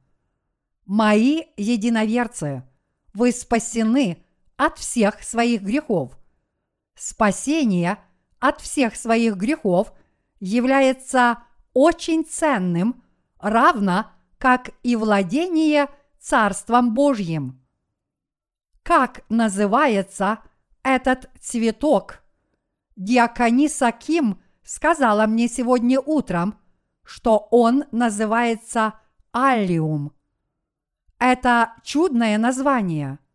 Мои 0.85 1.45
единоверцы, 1.57 2.63
вы 3.15 3.33
спасены– 3.33 4.23
от 4.57 4.79
всех 4.79 5.23
своих 5.23 5.63
грехов. 5.63 6.19
Спасение 6.95 7.99
от 8.39 8.61
всех 8.61 8.97
своих 8.97 9.37
грехов 9.37 9.93
является 10.41 11.39
очень 11.73 12.25
ценным, 12.25 13.03
равно 13.39 14.11
как 14.39 14.71
и 14.83 14.97
владение 14.97 15.89
Царством 16.19 16.95
Божьим. 16.95 17.63
Как 18.83 19.25
называется 19.29 20.41
этот 20.87 21.29
цветок? 21.41 22.23
Диакониса 22.97 23.93
Ким 23.93 24.41
сказала 24.63 25.27
мне 25.27 25.49
сегодня 25.49 26.01
утром, 26.01 26.59
что 27.03 27.49
он 27.51 27.85
называется 27.93 28.95
аллиум. 29.33 30.13
Это 31.19 31.75
чудное 31.83 32.39
название– 32.39 33.19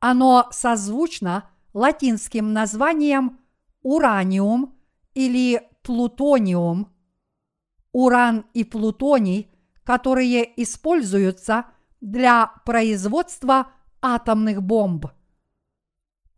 оно 0.00 0.48
созвучно 0.50 1.50
латинским 1.72 2.52
названием 2.52 3.40
ураниум 3.82 4.74
или 5.14 5.68
плутониум. 5.82 6.92
уран 7.92 8.44
и 8.52 8.64
плутоний, 8.64 9.50
которые 9.82 10.62
используются 10.62 11.66
для 12.00 12.52
производства 12.64 13.68
атомных 14.02 14.62
бомб. 14.62 15.06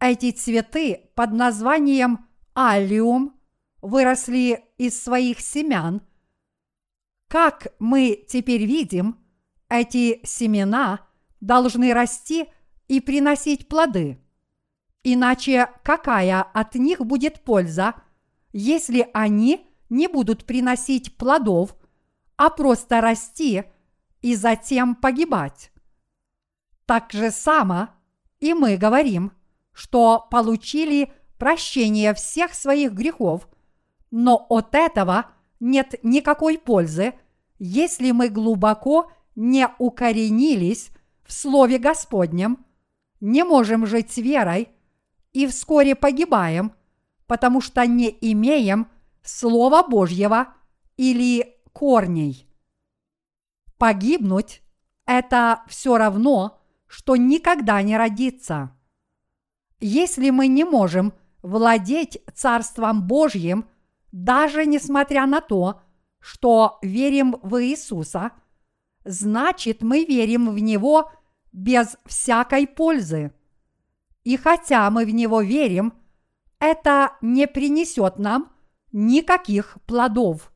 Эти 0.00 0.30
цветы 0.30 1.10
под 1.14 1.32
названием 1.32 2.28
аллиум 2.54 3.36
выросли 3.82 4.64
из 4.76 5.02
своих 5.02 5.40
семян. 5.40 6.02
Как 7.28 7.68
мы 7.78 8.24
теперь 8.28 8.64
видим, 8.64 9.18
эти 9.68 10.20
семена 10.24 11.06
должны 11.40 11.92
расти 11.92 12.46
и 12.86 13.00
приносить 13.00 13.68
плоды. 13.68 14.18
Иначе 15.02 15.68
какая 15.82 16.42
от 16.42 16.74
них 16.76 17.00
будет 17.00 17.42
польза, 17.44 17.94
если 18.52 19.08
они 19.12 19.66
не 19.90 20.06
будут 20.06 20.44
приносить 20.44 21.16
плодов, 21.16 21.74
а 22.36 22.50
просто 22.50 23.00
расти 23.00 23.64
и 24.20 24.34
затем 24.36 24.94
погибать? 24.94 25.72
Так 26.86 27.12
же 27.12 27.30
само 27.30 27.90
и 28.40 28.54
мы 28.54 28.76
говорим, 28.76 29.32
что 29.78 30.26
получили 30.28 31.12
прощение 31.38 32.12
всех 32.12 32.52
своих 32.54 32.94
грехов, 32.94 33.48
но 34.10 34.44
от 34.48 34.74
этого 34.74 35.26
нет 35.60 35.94
никакой 36.02 36.58
пользы, 36.58 37.14
если 37.60 38.10
мы 38.10 38.28
глубоко 38.28 39.12
не 39.36 39.68
укоренились 39.78 40.90
в 41.24 41.32
Слове 41.32 41.78
Господнем, 41.78 42.66
не 43.20 43.44
можем 43.44 43.86
жить 43.86 44.10
с 44.10 44.16
верой 44.16 44.68
и 45.32 45.46
вскоре 45.46 45.94
погибаем, 45.94 46.72
потому 47.28 47.60
что 47.60 47.86
не 47.86 48.08
имеем 48.20 48.88
Слова 49.22 49.84
Божьего 49.84 50.54
или 50.96 51.56
корней. 51.72 52.48
Погибнуть– 53.76 54.60
это 55.06 55.62
все 55.68 55.96
равно, 55.98 56.60
что 56.88 57.14
никогда 57.14 57.80
не 57.82 57.96
родиться. 57.96 58.72
Если 59.80 60.30
мы 60.30 60.48
не 60.48 60.64
можем 60.64 61.12
владеть 61.42 62.20
Царством 62.34 63.06
Божьим, 63.06 63.68
даже 64.10 64.66
несмотря 64.66 65.26
на 65.26 65.40
то, 65.40 65.82
что 66.20 66.78
верим 66.82 67.36
в 67.42 67.62
Иисуса, 67.62 68.32
значит 69.04 69.82
мы 69.82 70.04
верим 70.04 70.50
в 70.50 70.58
Него 70.58 71.10
без 71.52 71.96
всякой 72.06 72.66
пользы. 72.66 73.32
И 74.24 74.36
хотя 74.36 74.90
мы 74.90 75.04
в 75.04 75.10
Него 75.10 75.40
верим, 75.42 75.94
это 76.58 77.16
не 77.20 77.46
принесет 77.46 78.18
нам 78.18 78.52
никаких 78.90 79.78
плодов. 79.86 80.52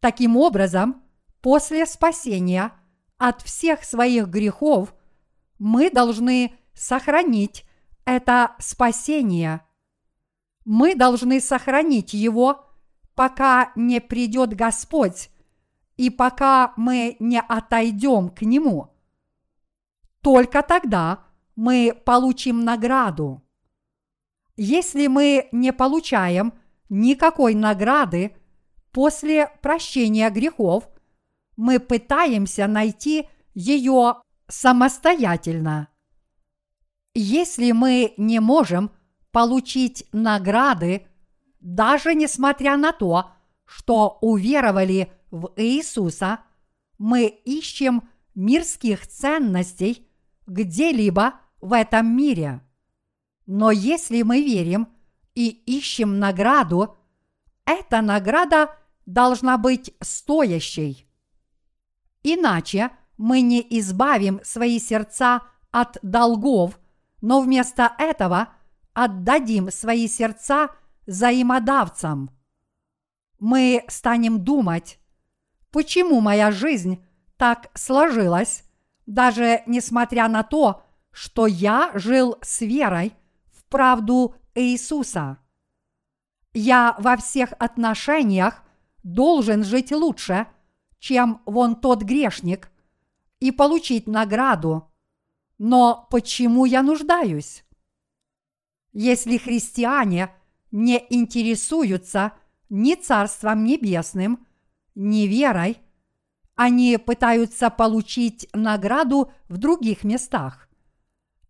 Таким 0.00 0.36
образом, 0.38 1.02
после 1.42 1.84
спасения 1.84 2.72
от 3.18 3.42
всех 3.42 3.84
своих 3.84 4.28
грехов 4.28 4.94
мы 5.58 5.90
должны 5.90 6.56
сохранить 6.72 7.66
это 8.10 8.56
спасение. 8.58 9.62
Мы 10.64 10.94
должны 10.94 11.40
сохранить 11.40 12.12
его, 12.12 12.66
пока 13.14 13.72
не 13.76 14.00
придет 14.00 14.54
Господь 14.54 15.30
и 15.96 16.10
пока 16.10 16.72
мы 16.76 17.16
не 17.20 17.40
отойдем 17.40 18.30
к 18.30 18.42
Нему. 18.42 18.88
Только 20.22 20.62
тогда 20.62 21.24
мы 21.54 21.94
получим 22.04 22.64
награду. 22.64 23.42
Если 24.56 25.06
мы 25.06 25.48
не 25.52 25.72
получаем 25.72 26.54
никакой 26.88 27.54
награды 27.54 28.36
после 28.90 29.48
прощения 29.62 30.28
грехов, 30.30 30.88
мы 31.56 31.78
пытаемся 31.78 32.66
найти 32.66 33.28
ее 33.54 34.22
самостоятельно. 34.48 35.89
Если 37.14 37.72
мы 37.72 38.14
не 38.16 38.40
можем 38.40 38.92
получить 39.32 40.06
награды, 40.12 41.06
даже 41.60 42.14
несмотря 42.14 42.76
на 42.76 42.92
то, 42.92 43.32
что 43.64 44.18
уверовали 44.20 45.12
в 45.30 45.52
Иисуса, 45.56 46.40
мы 46.98 47.26
ищем 47.26 48.08
мирских 48.34 49.06
ценностей 49.06 50.08
где-либо 50.46 51.34
в 51.60 51.72
этом 51.72 52.16
мире. 52.16 52.60
Но 53.46 53.72
если 53.72 54.22
мы 54.22 54.42
верим 54.42 54.88
и 55.34 55.48
ищем 55.48 56.20
награду, 56.20 56.96
эта 57.64 58.02
награда 58.02 58.76
должна 59.04 59.58
быть 59.58 59.94
стоящей. 60.00 61.08
Иначе 62.22 62.90
мы 63.16 63.40
не 63.40 63.60
избавим 63.80 64.40
свои 64.44 64.78
сердца 64.78 65.42
от 65.72 65.98
долгов– 66.02 66.78
но 67.20 67.40
вместо 67.40 67.92
этого 67.98 68.48
отдадим 68.92 69.70
свои 69.70 70.08
сердца 70.08 70.70
взаимодавцам. 71.06 72.30
Мы 73.38 73.84
станем 73.88 74.44
думать, 74.44 74.98
почему 75.70 76.20
моя 76.20 76.50
жизнь 76.50 77.04
так 77.36 77.70
сложилась, 77.74 78.64
даже 79.06 79.62
несмотря 79.66 80.28
на 80.28 80.42
то, 80.42 80.82
что 81.10 81.46
я 81.46 81.90
жил 81.94 82.36
с 82.42 82.60
верой 82.60 83.14
в 83.52 83.64
правду 83.64 84.34
Иисуса. 84.54 85.38
Я 86.52 86.96
во 86.98 87.16
всех 87.16 87.52
отношениях 87.58 88.62
должен 89.02 89.64
жить 89.64 89.92
лучше, 89.92 90.46
чем 90.98 91.40
вон 91.46 91.76
тот 91.76 92.02
грешник, 92.02 92.70
и 93.38 93.50
получить 93.50 94.06
награду– 94.06 94.86
но 95.60 96.06
почему 96.08 96.64
я 96.64 96.82
нуждаюсь? 96.82 97.64
Если 98.94 99.36
христиане 99.36 100.30
не 100.70 101.04
интересуются 101.10 102.32
ни 102.70 102.94
Царством 102.94 103.64
Небесным, 103.64 104.46
ни 104.94 105.26
верой, 105.26 105.76
они 106.54 106.96
пытаются 106.96 107.68
получить 107.68 108.48
награду 108.54 109.32
в 109.50 109.58
других 109.58 110.02
местах. 110.02 110.66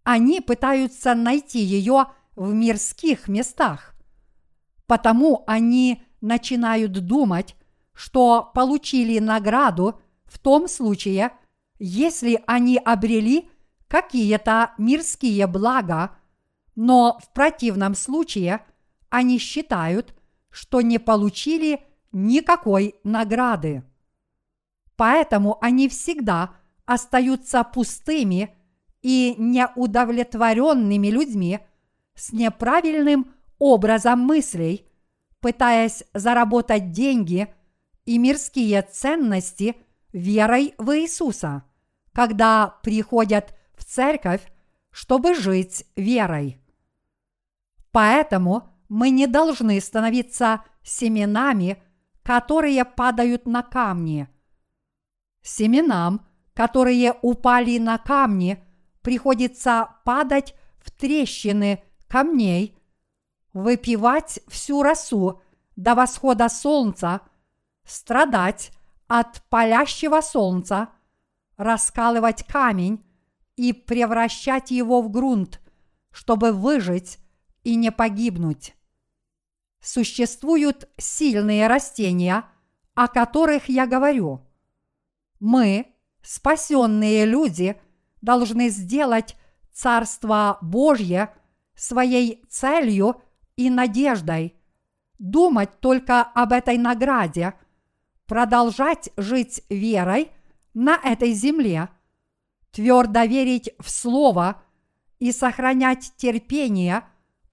Они 0.02 0.40
пытаются 0.40 1.14
найти 1.14 1.60
ее 1.60 2.06
в 2.34 2.52
мирских 2.52 3.28
местах. 3.28 3.94
Потому 4.88 5.44
они 5.46 6.02
начинают 6.20 6.94
думать, 6.94 7.54
что 7.92 8.50
получили 8.56 9.20
награду 9.20 10.00
в 10.24 10.40
том 10.40 10.66
случае, 10.66 11.30
если 11.78 12.42
они 12.48 12.76
обрели 12.76 13.48
какие-то 13.90 14.72
мирские 14.78 15.48
блага, 15.48 16.16
но 16.76 17.18
в 17.22 17.32
противном 17.32 17.96
случае 17.96 18.64
они 19.08 19.38
считают, 19.38 20.14
что 20.50 20.80
не 20.80 20.98
получили 20.98 21.80
никакой 22.12 22.94
награды. 23.02 23.82
Поэтому 24.96 25.58
они 25.60 25.88
всегда 25.88 26.54
остаются 26.86 27.64
пустыми 27.64 28.54
и 29.02 29.34
неудовлетворенными 29.36 31.08
людьми 31.08 31.58
с 32.14 32.32
неправильным 32.32 33.34
образом 33.58 34.20
мыслей, 34.20 34.86
пытаясь 35.40 36.04
заработать 36.14 36.92
деньги 36.92 37.52
и 38.04 38.18
мирские 38.18 38.82
ценности 38.82 39.74
верой 40.12 40.74
в 40.78 40.96
Иисуса, 40.96 41.64
когда 42.12 42.78
приходят 42.82 43.54
в 43.80 43.84
церковь, 43.84 44.42
чтобы 44.90 45.34
жить 45.34 45.86
верой. 45.96 46.60
Поэтому 47.90 48.68
мы 48.88 49.08
не 49.10 49.26
должны 49.26 49.80
становиться 49.80 50.62
семенами, 50.82 51.82
которые 52.22 52.84
падают 52.84 53.46
на 53.46 53.62
камни. 53.62 54.28
Семенам, 55.42 56.26
которые 56.52 57.14
упали 57.22 57.78
на 57.78 57.96
камни, 57.96 58.62
приходится 59.00 59.96
падать 60.04 60.54
в 60.78 60.90
трещины 60.90 61.82
камней, 62.06 62.76
выпивать 63.54 64.40
всю 64.48 64.82
росу 64.82 65.40
до 65.76 65.94
восхода 65.94 66.50
солнца, 66.50 67.22
страдать 67.84 68.72
от 69.08 69.42
палящего 69.48 70.20
солнца, 70.20 70.90
раскалывать 71.56 72.44
камень 72.46 73.02
и 73.60 73.74
превращать 73.74 74.70
его 74.70 75.02
в 75.02 75.10
грунт, 75.10 75.60
чтобы 76.12 76.50
выжить 76.50 77.18
и 77.62 77.74
не 77.74 77.92
погибнуть. 77.92 78.74
Существуют 79.82 80.88
сильные 80.96 81.66
растения, 81.66 82.46
о 82.94 83.06
которых 83.06 83.68
я 83.68 83.86
говорю. 83.86 84.48
Мы, 85.40 85.94
спасенные 86.22 87.26
люди, 87.26 87.78
должны 88.22 88.70
сделать 88.70 89.36
Царство 89.74 90.56
Божье 90.62 91.30
своей 91.74 92.42
целью 92.48 93.20
и 93.56 93.68
надеждой, 93.68 94.54
думать 95.18 95.80
только 95.80 96.22
об 96.22 96.52
этой 96.52 96.78
награде, 96.78 97.52
продолжать 98.24 99.10
жить 99.18 99.62
верой 99.68 100.30
на 100.72 100.96
этой 100.96 101.32
земле, 101.32 101.90
твердо 102.72 103.24
верить 103.24 103.70
в 103.78 103.90
Слово 103.90 104.62
и 105.18 105.32
сохранять 105.32 106.12
терпение, 106.16 107.04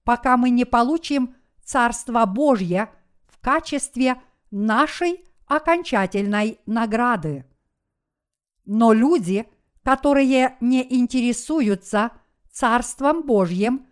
пока 0.04 0.36
мы 0.36 0.50
не 0.50 0.64
получим 0.64 1.34
Царство 1.64 2.24
Божье 2.24 2.90
в 3.26 3.38
качестве 3.40 4.20
нашей 4.50 5.24
окончательной 5.46 6.60
награды. 6.66 7.44
Но 8.64 8.92
люди, 8.92 9.46
которые 9.82 10.56
не 10.60 10.82
интересуются 10.94 12.12
Царством 12.50 13.22
Божьим 13.22 13.86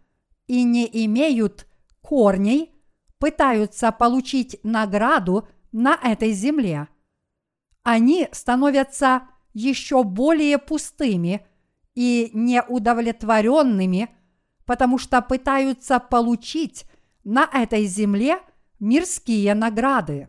и 0.47 0.63
не 0.63 0.89
имеют 1.05 1.67
корней, 2.03 2.73
пытаются 3.19 3.93
получить 3.93 4.61
награду 4.63 5.49
на 5.73 5.95
этой 5.95 6.33
земле. 6.33 6.89
Они 7.83 8.29
становятся 8.33 9.29
еще 9.57 10.05
более 10.05 10.59
пустыми 10.59 11.47
и 11.95 12.31
неудовлетворенными, 12.35 14.15
потому 14.67 14.99
что 14.99 15.23
пытаются 15.23 15.99
получить 15.99 16.85
на 17.25 17.49
этой 17.51 17.87
земле 17.87 18.39
мирские 18.81 19.55
награды. 19.55 20.29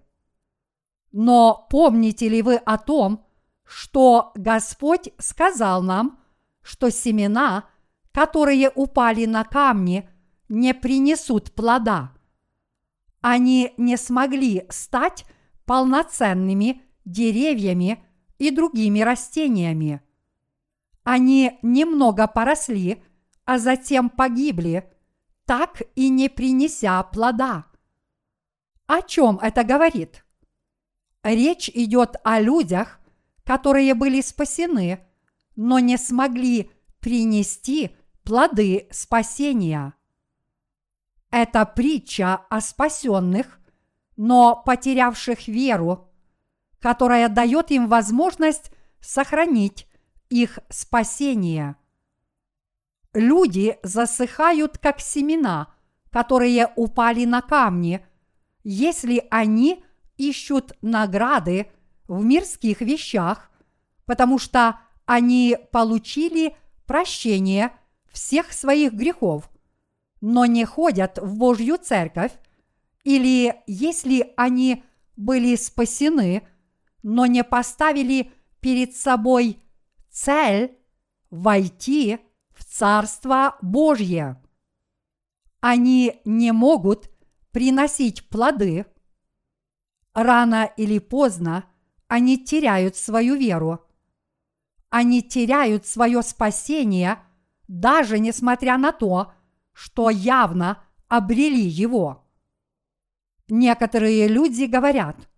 Но 1.11 1.67
помните 1.69 2.29
ли 2.29 2.41
вы 2.41 2.55
о 2.55 2.77
том, 2.77 3.25
что 3.65 4.31
Господь 4.35 5.09
сказал 5.17 5.83
нам, 5.83 6.21
что 6.61 6.89
семена, 6.89 7.65
которые 8.13 8.69
упали 8.69 9.25
на 9.25 9.43
камни, 9.43 10.09
не 10.47 10.73
принесут 10.73 11.53
плода? 11.53 12.13
Они 13.19 13.73
не 13.75 13.97
смогли 13.97 14.65
стать 14.69 15.25
полноценными 15.65 16.81
деревьями 17.03 18.07
и 18.38 18.52
другими 18.52 19.02
растениями. 19.02 20.02
Они 21.04 21.58
немного 21.62 22.28
поросли, 22.28 23.04
а 23.45 23.60
затем 23.60 24.10
погибли, 24.10 24.91
так 25.45 25.82
и 25.95 26.10
не 26.10 26.30
принеся 26.30 27.02
плода. 27.04 27.65
О 28.88 29.02
чем 29.02 29.39
это 29.41 29.63
говорит? 29.63 30.26
Речь 31.23 31.69
идет 31.69 32.15
о 32.23 32.39
людях, 32.39 33.00
которые 33.43 33.93
были 33.93 34.21
спасены, 34.21 35.00
но 35.56 35.80
не 35.80 35.97
смогли 35.97 36.71
принести 37.00 37.95
плоды 38.23 38.88
спасения. 38.91 39.93
Это 41.32 41.65
притча 41.65 42.36
о 42.50 42.62
спасенных, 42.62 43.60
но 44.15 44.62
потерявших 44.65 45.47
веру, 45.47 46.10
которая 46.79 47.29
дает 47.29 47.71
им 47.71 47.87
возможность 47.87 48.71
сохранить 48.99 49.87
их 50.29 50.59
спасение. 50.69 51.75
Люди 53.13 53.77
засыхают, 53.83 54.77
как 54.77 54.99
семена, 54.99 55.73
которые 56.11 56.71
упали 56.75 57.25
на 57.25 57.41
камни, 57.41 58.05
если 58.63 59.25
они 59.31 59.83
ищут 60.17 60.73
награды 60.81 61.71
в 62.07 62.23
мирских 62.23 62.81
вещах, 62.81 63.49
потому 64.05 64.39
что 64.39 64.79
они 65.05 65.57
получили 65.71 66.55
прощение 66.85 67.71
всех 68.11 68.51
своих 68.51 68.93
грехов, 68.93 69.49
но 70.21 70.45
не 70.45 70.65
ходят 70.65 71.17
в 71.19 71.37
Божью 71.37 71.77
церковь, 71.77 72.31
или 73.03 73.55
если 73.67 74.33
они 74.35 74.83
были 75.15 75.55
спасены, 75.55 76.47
но 77.03 77.25
не 77.25 77.43
поставили 77.43 78.31
перед 78.60 78.95
собой 78.95 79.62
цель 80.10 80.77
войти 81.29 82.19
в 82.53 82.63
Царство 82.65 83.57
Божье. 83.62 84.41
Они 85.60 86.21
не 86.25 86.51
могут 86.51 87.10
приносить 87.51 88.27
плоды. 88.29 88.86
Рано 90.13 90.65
или 90.77 90.99
поздно 90.99 91.65
они 92.07 92.43
теряют 92.43 92.95
свою 92.95 93.36
веру. 93.36 93.86
Они 94.89 95.21
теряют 95.21 95.86
свое 95.86 96.23
спасение, 96.23 97.19
даже 97.67 98.19
несмотря 98.19 98.77
на 98.77 98.91
то, 98.91 99.33
что 99.73 100.10
явно 100.10 100.83
обрели 101.07 101.67
его. 101.67 102.25
Некоторые 103.49 104.27
люди 104.27 104.63
говорят, 104.63 105.29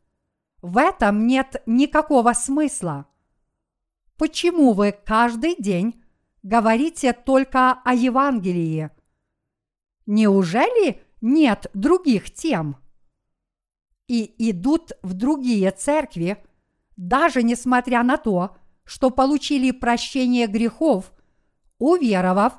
в 0.62 0.78
этом 0.78 1.28
нет 1.28 1.62
никакого 1.65 2.34
смысла. 2.34 3.06
Почему 4.17 4.74
вы 4.74 4.91
каждый 4.91 5.56
день 5.56 6.04
говорите 6.43 7.13
только 7.13 7.72
о 7.72 7.93
Евангелии? 7.93 8.89
Неужели 10.06 11.02
нет 11.22 11.67
других 11.74 12.32
тем? 12.34 12.78
И 14.08 14.50
идут 14.50 14.91
в 15.02 15.13
другие 15.13 15.72
церкви, 15.72 16.43
даже 16.98 17.43
несмотря 17.43 18.04
на 18.04 18.17
то, 18.17 18.58
что 18.84 19.12
получили 19.12 19.72
прощение 19.72 20.48
грехов, 20.48 21.13
уверовав 21.78 22.54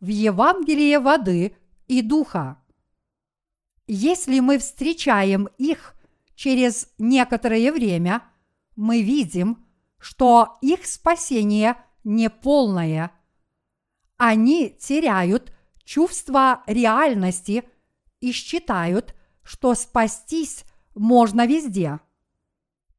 в 0.00 0.08
Евангелие 0.08 0.98
воды 0.98 1.56
и 1.86 2.02
духа. 2.02 2.60
Если 3.86 4.40
мы 4.40 4.58
встречаем 4.58 5.48
их 5.58 5.94
через 6.36 6.88
некоторое 6.98 7.72
время, 7.72 8.22
мы 8.76 9.02
видим, 9.02 9.66
что 9.98 10.58
их 10.60 10.86
спасение 10.86 11.76
неполное. 12.04 13.10
Они 14.18 14.70
теряют 14.70 15.52
чувство 15.82 16.62
реальности 16.66 17.64
и 18.20 18.30
считают, 18.30 19.14
что 19.42 19.74
спастись 19.74 20.64
можно 20.94 21.46
везде. 21.46 22.00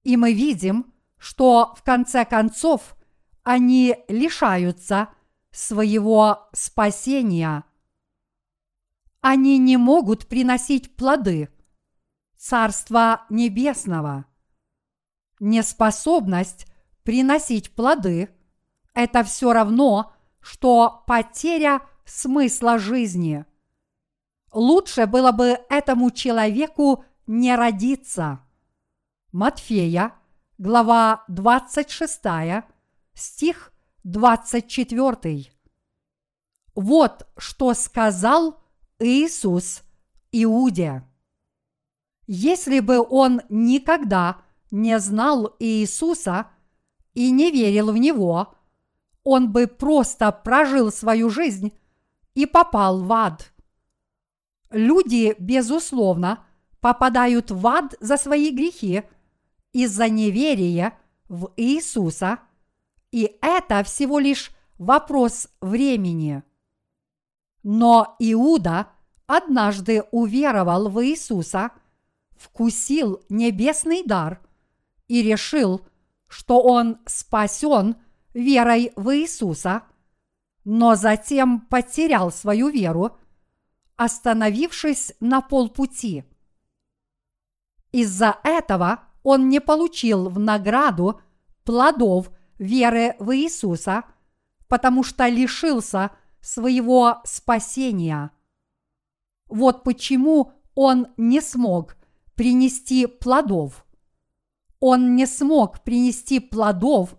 И 0.03 0.17
мы 0.17 0.33
видим, 0.33 0.93
что 1.17 1.73
в 1.77 1.83
конце 1.83 2.25
концов 2.25 2.95
они 3.43 3.95
лишаются 4.07 5.09
своего 5.51 6.49
спасения. 6.53 7.63
Они 9.21 9.57
не 9.57 9.77
могут 9.77 10.27
приносить 10.27 10.95
плоды 10.95 11.49
Царства 12.47 13.25
Небесного. 13.29 14.23
Неспособность 15.41 16.65
приносить 17.03 17.75
плоды– 17.75 18.29
это 18.93 19.25
все 19.25 19.51
равно, 19.51 20.13
что 20.39 21.03
потеря 21.07 21.81
смысла 22.05 22.79
жизни. 22.79 23.45
Лучше 24.53 25.07
было 25.07 25.33
бы 25.33 25.59
этому 25.69 26.09
человеку 26.09 27.03
не 27.25 27.53
родиться. 27.53 28.39
Матфея, 29.33 30.13
глава 30.57 31.25
26, 31.27 32.21
стих 33.13 33.73
24. 34.05 35.51
Вот 36.75 37.27
что 37.37 37.73
сказал 37.73 38.63
Иисус 38.99 39.83
Иуде. 40.31 41.03
Если 42.27 42.79
бы 42.79 42.99
он 42.99 43.41
никогда 43.49 44.41
не 44.69 44.99
знал 44.99 45.55
Иисуса 45.59 46.47
и 47.13 47.31
не 47.31 47.51
верил 47.51 47.91
в 47.91 47.97
Него, 47.97 48.53
он 49.23 49.51
бы 49.51 49.67
просто 49.67 50.31
прожил 50.31 50.91
свою 50.91 51.29
жизнь 51.29 51.73
и 52.35 52.45
попал 52.45 53.01
в 53.01 53.11
ад. 53.11 53.51
Люди, 54.69 55.35
безусловно, 55.39 56.45
попадают 56.81 57.49
в 57.49 57.65
ад 57.65 57.95
за 57.99 58.17
свои 58.17 58.51
грехи 58.51 59.03
из-за 59.71 60.09
неверия 60.09 60.97
в 61.27 61.51
Иисуса– 61.55 62.39
и 63.11 63.37
это 63.41 63.83
всего 63.83 64.19
лишь 64.19 64.51
вопрос 64.77 65.49
времени. 65.61 66.43
Но 67.63 68.15
Иуда 68.19 68.87
однажды 69.25 70.03
уверовал 70.11 70.89
в 70.89 71.03
Иисуса, 71.03 71.71
вкусил 72.39 73.23
небесный 73.29 74.03
дар 74.03 74.41
и 75.07 75.21
решил, 75.21 75.81
что 76.27 76.61
он 76.61 76.97
спасен 77.05 77.95
верой 78.33 78.91
в 78.95 79.15
Иисуса, 79.15 79.83
но 80.63 80.95
затем 80.95 81.61
потерял 81.61 82.31
свою 82.31 82.69
веру, 82.69 83.17
остановившись 83.95 85.13
на 85.19 85.41
полпути. 85.41 86.25
Из-за 87.91 88.37
этого 88.43 89.03
он 89.23 89.49
не 89.49 89.59
получил 89.59 90.29
в 90.29 90.39
награду 90.39 91.21
плодов 91.63 92.29
веры 92.59 93.15
в 93.19 93.35
Иисуса, 93.35 94.03
потому 94.67 95.03
что 95.03 95.27
лишился 95.27 96.11
своего 96.41 97.21
спасения. 97.23 98.31
Вот 99.47 99.83
почему 99.83 100.53
он 100.75 101.07
не 101.17 101.41
смог 101.41 101.97
принести 102.37 103.07
плодов. 103.07 103.83
он 104.79 105.15
не 105.15 105.25
смог 105.25 105.83
принести 105.83 106.39
плодов, 106.39 107.15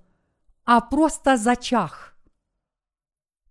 а 0.65 0.81
просто 0.81 1.37
зачах. 1.37 2.17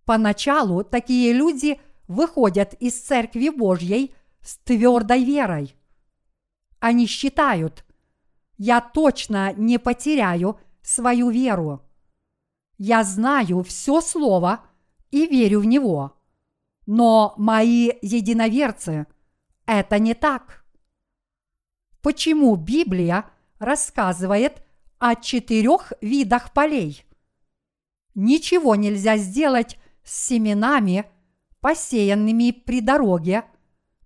Поначалу 0.06 0.82
такие 0.82 1.34
люди 1.34 1.78
выходят 2.06 2.72
из 2.80 2.98
Церкви 2.98 3.50
Божьей 3.50 4.14
с 4.40 4.56
твердой 4.64 5.24
верой. 5.24 5.76
Они 6.80 7.06
считают, 7.06 7.84
я 8.56 8.80
точно 8.80 9.52
не 9.52 9.78
потеряю 9.78 10.58
свою 10.80 11.28
веру. 11.28 11.82
Я 12.78 13.04
знаю 13.04 13.62
все 13.62 14.00
Слово 14.00 14.64
и 15.10 15.26
верю 15.26 15.60
в 15.60 15.66
него. 15.66 16.16
Но 16.86 17.34
мои 17.36 17.92
единоверцы– 18.00 19.06
это 19.66 19.98
не 19.98 20.14
так. 20.14 20.57
Почему 22.02 22.54
Библия 22.56 23.24
рассказывает 23.58 24.62
о 24.98 25.16
четырех 25.16 25.92
видах 26.00 26.52
полей? 26.52 27.04
Ничего 28.14 28.74
нельзя 28.74 29.16
сделать 29.16 29.78
с 30.04 30.26
семенами, 30.26 31.06
посеянными 31.60 32.50
при 32.52 32.80
дороге, 32.80 33.44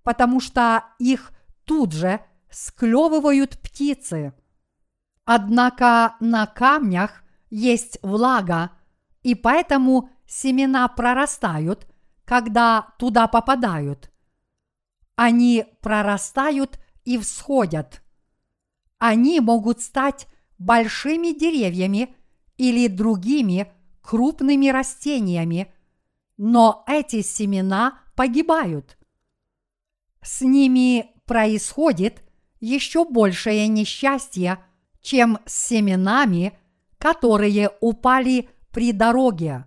потому 0.02 0.40
что 0.40 0.84
их 0.98 1.32
тут 1.64 1.92
же 1.92 2.20
склевывают 2.50 3.58
птицы. 3.60 4.34
Однако 5.24 6.16
на 6.20 6.46
камнях 6.46 7.22
есть 7.50 7.98
влага, 8.02 8.72
и 9.22 9.34
поэтому 9.34 10.10
семена 10.26 10.88
прорастают, 10.88 11.86
когда 12.24 12.94
туда 12.98 13.28
попадают. 13.28 14.10
Они 15.14 15.66
прорастают 15.80 16.81
и 17.04 17.18
всходят. 17.18 18.02
Они 18.98 19.40
могут 19.40 19.80
стать 19.80 20.26
большими 20.58 21.36
деревьями 21.36 22.14
или 22.56 22.86
другими 22.86 23.72
крупными 24.00 24.68
растениями, 24.68 25.72
но 26.36 26.84
эти 26.86 27.22
семена 27.22 28.00
погибают. 28.14 28.96
С 30.22 30.42
ними 30.42 31.10
происходит 31.24 32.22
еще 32.60 33.04
большее 33.04 33.66
несчастье, 33.68 34.58
чем 35.00 35.38
с 35.46 35.66
семенами, 35.68 36.56
которые 36.98 37.70
упали 37.80 38.48
при 38.70 38.92
дороге. 38.92 39.66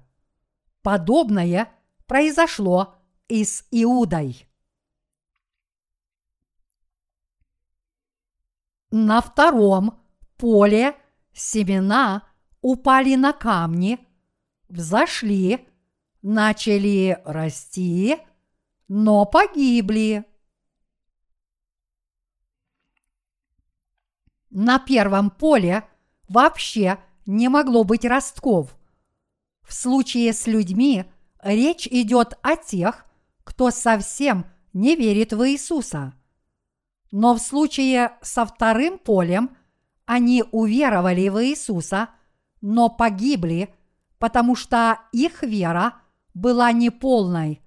Подобное 0.82 1.74
произошло 2.08 2.96
и 3.28 3.44
с 3.44 3.66
Иудой. 3.72 4.48
На 8.98 9.20
втором 9.20 10.00
поле 10.38 10.96
семена 11.34 12.24
упали 12.62 13.16
на 13.16 13.34
камни, 13.34 14.00
взошли, 14.70 15.68
начали 16.22 17.22
расти, 17.26 18.16
но 18.88 19.26
погибли. 19.26 20.24
На 24.50 24.80
первом 24.80 25.30
поле 25.30 25.86
вообще 26.30 26.98
не 27.26 27.50
могло 27.50 27.84
быть 27.84 28.06
ростков. 28.06 28.78
В 29.62 29.74
случае 29.74 30.32
с 30.32 30.48
людьми 30.48 31.04
речь 31.44 31.86
идет 31.86 32.40
о 32.44 32.56
тех, 32.56 33.06
кто 33.44 33.72
совсем 33.72 34.46
не 34.72 34.96
верит 34.96 35.34
в 35.34 35.46
Иисуса. 35.46 36.14
Но 37.12 37.36
в 37.36 37.40
случае 37.40 38.18
со 38.22 38.46
вторым 38.46 38.98
полем 39.00 39.56
они 40.06 40.44
уверовали 40.52 41.30
в 41.30 41.44
Иисуса, 41.44 42.10
но 42.62 42.90
погибли, 42.90 43.74
потому 44.20 44.56
что 44.56 45.00
их 45.12 45.44
вера 45.44 46.02
была 46.34 46.72
неполной. 46.72 47.62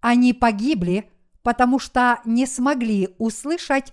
Они 0.00 0.32
погибли, 0.32 1.10
потому 1.42 1.78
что 1.78 2.20
не 2.24 2.46
смогли 2.46 3.14
услышать 3.18 3.92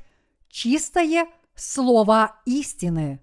чистое 0.49 1.27
слово 1.55 2.35
истины. 2.45 3.21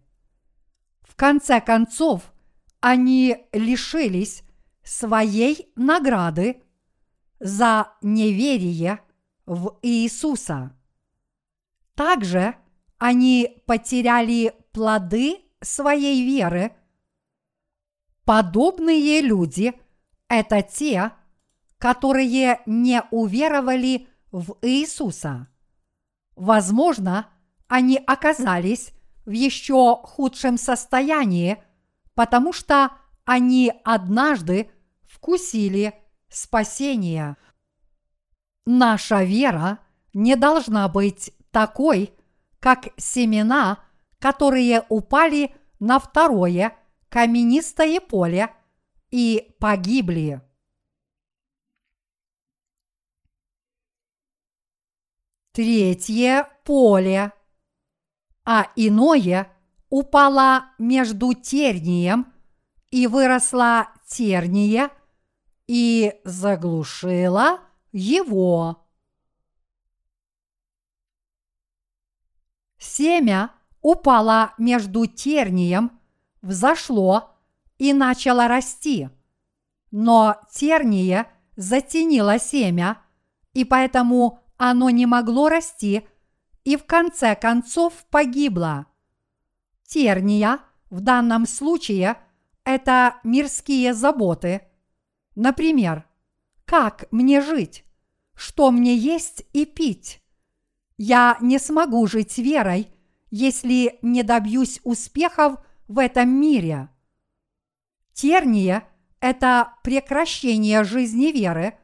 В 1.03 1.15
конце 1.17 1.61
концов, 1.61 2.33
они 2.81 3.37
лишились 3.53 4.43
своей 4.83 5.71
награды 5.77 6.63
за 7.39 7.93
неверие 8.03 9.01
в 9.47 9.79
Иисуса. 9.83 10.77
Также 12.01 12.55
они 12.97 13.63
потеряли 13.67 14.55
плоды 14.73 15.43
своей 15.61 16.25
веры. 16.25 16.75
Подобные 18.25 19.21
люди– 19.21 19.75
это 20.29 20.63
те, 20.63 21.13
которые 21.77 22.63
не 22.65 23.03
уверовали 23.11 24.09
в 24.33 24.57
Иисуса. 24.63 25.49
Возможно, 26.37 27.29
они 27.69 27.99
оказались 27.99 28.93
в 29.27 29.33
еще 29.33 29.97
худшем 30.03 30.57
состоянии, 30.57 31.63
потому 32.15 32.55
что 32.55 32.93
они 33.27 33.75
однажды 33.85 34.71
вкусили 35.03 35.93
спасение. 36.31 37.37
Наша 38.65 39.23
вера 39.23 39.81
не 40.15 40.35
должна 40.35 40.89
быть 40.89 41.35
такой, 41.51 42.15
как 42.59 42.89
семена, 42.97 43.85
которые 44.19 44.85
упали 44.89 45.55
на 45.79 45.99
второе 45.99 46.77
каменистое 47.09 48.01
поле 48.01 48.55
и 49.11 49.55
погибли. 49.59 50.41
Третье 55.53 56.49
поле– 56.65 57.33
а 58.53 58.67
иное 58.75 59.49
упало 59.91 60.65
между 60.79 61.35
тернием 61.35 62.33
и 62.91 63.07
выросла 63.07 63.91
терния 64.09 64.91
и 65.69 66.15
заглушила 66.25 67.61
его. 67.93 68.90
Семя 72.81 73.53
упало 73.83 74.55
между 74.57 75.05
тернием, 75.05 76.01
взошло 76.41 77.37
и 77.79 77.93
начало 77.93 78.49
расти. 78.49 79.11
Но 79.91 80.41
терния 80.51 81.27
затенила 81.57 82.39
семя, 82.39 83.03
и 83.53 83.65
поэтому 83.67 84.41
оно 84.57 84.89
не 84.89 85.05
могло 85.05 85.51
расти 85.51 86.09
и 86.65 86.77
в 86.77 86.87
конце 86.87 87.37
концов 87.37 87.93
погибла. 88.11 88.87
Терния 89.87 90.61
в 90.89 91.01
данном 91.01 91.47
случае– 91.47 92.17
это 92.65 93.17
мирские 93.25 93.93
заботы. 93.93 94.63
Например, 95.35 96.07
как 96.65 97.05
мне 97.11 97.43
жить? 97.43 97.85
Что 98.35 98.71
мне 98.71 98.97
есть 98.97 99.45
и 99.53 99.67
пить? 99.67 100.20
Я 101.03 101.39
не 101.41 101.59
смогу 101.59 102.07
жить 102.07 102.37
верой, 102.37 102.89
если 103.31 103.99
не 104.03 104.23
добьюсь 104.23 104.81
успехов 104.85 105.59
в 105.89 105.99
этом 105.99 106.29
мире. 106.29 106.91
Терния– 108.13 108.85
это 109.21 109.75
прекращение 109.83 110.85
жизни 110.85 111.33
веры, 111.33 111.79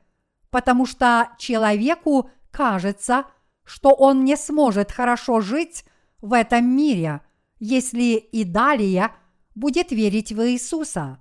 потому 0.50 0.84
что 0.84 1.30
человеку 1.38 2.30
кажется– 2.50 3.24
что 3.66 3.90
он 3.90 4.24
не 4.24 4.36
сможет 4.36 4.92
хорошо 4.92 5.40
жить 5.40 5.84
в 6.22 6.32
этом 6.32 6.64
мире, 6.64 7.20
если 7.58 8.14
и 8.14 8.44
далее 8.44 9.10
будет 9.54 9.90
верить 9.90 10.32
в 10.32 10.48
Иисуса. 10.48 11.18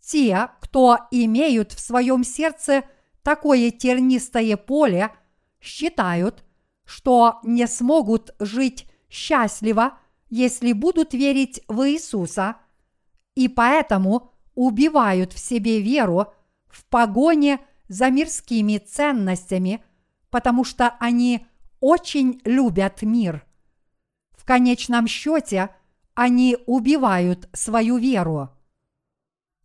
Те, 0.00 0.50
кто 0.60 0.98
имеют 1.10 1.72
в 1.72 1.80
своем 1.80 2.24
сердце 2.24 2.84
такое 3.22 3.70
тернистое 3.70 4.56
поле, 4.56 5.10
считают, 5.60 6.44
что 6.90 7.38
не 7.42 7.66
смогут 7.66 8.34
жить 8.38 8.86
счастливо, 9.08 9.98
если 10.28 10.72
будут 10.72 11.14
верить 11.14 11.62
в 11.68 11.88
Иисуса, 11.88 12.56
и 13.34 13.48
поэтому 13.48 14.32
убивают 14.54 15.32
в 15.32 15.38
себе 15.38 15.80
веру 15.80 16.26
в 16.68 16.84
погоне 16.84 17.60
за 17.88 18.10
мирскими 18.10 18.78
ценностями– 18.78 19.82
потому 20.30 20.64
что 20.64 20.96
они 21.00 21.46
очень 21.80 22.40
любят 22.44 23.02
мир. 23.02 23.44
В 24.32 24.44
конечном 24.44 25.06
счете 25.06 25.74
они 26.14 26.56
убивают 26.66 27.48
свою 27.52 27.98
веру. 27.98 28.50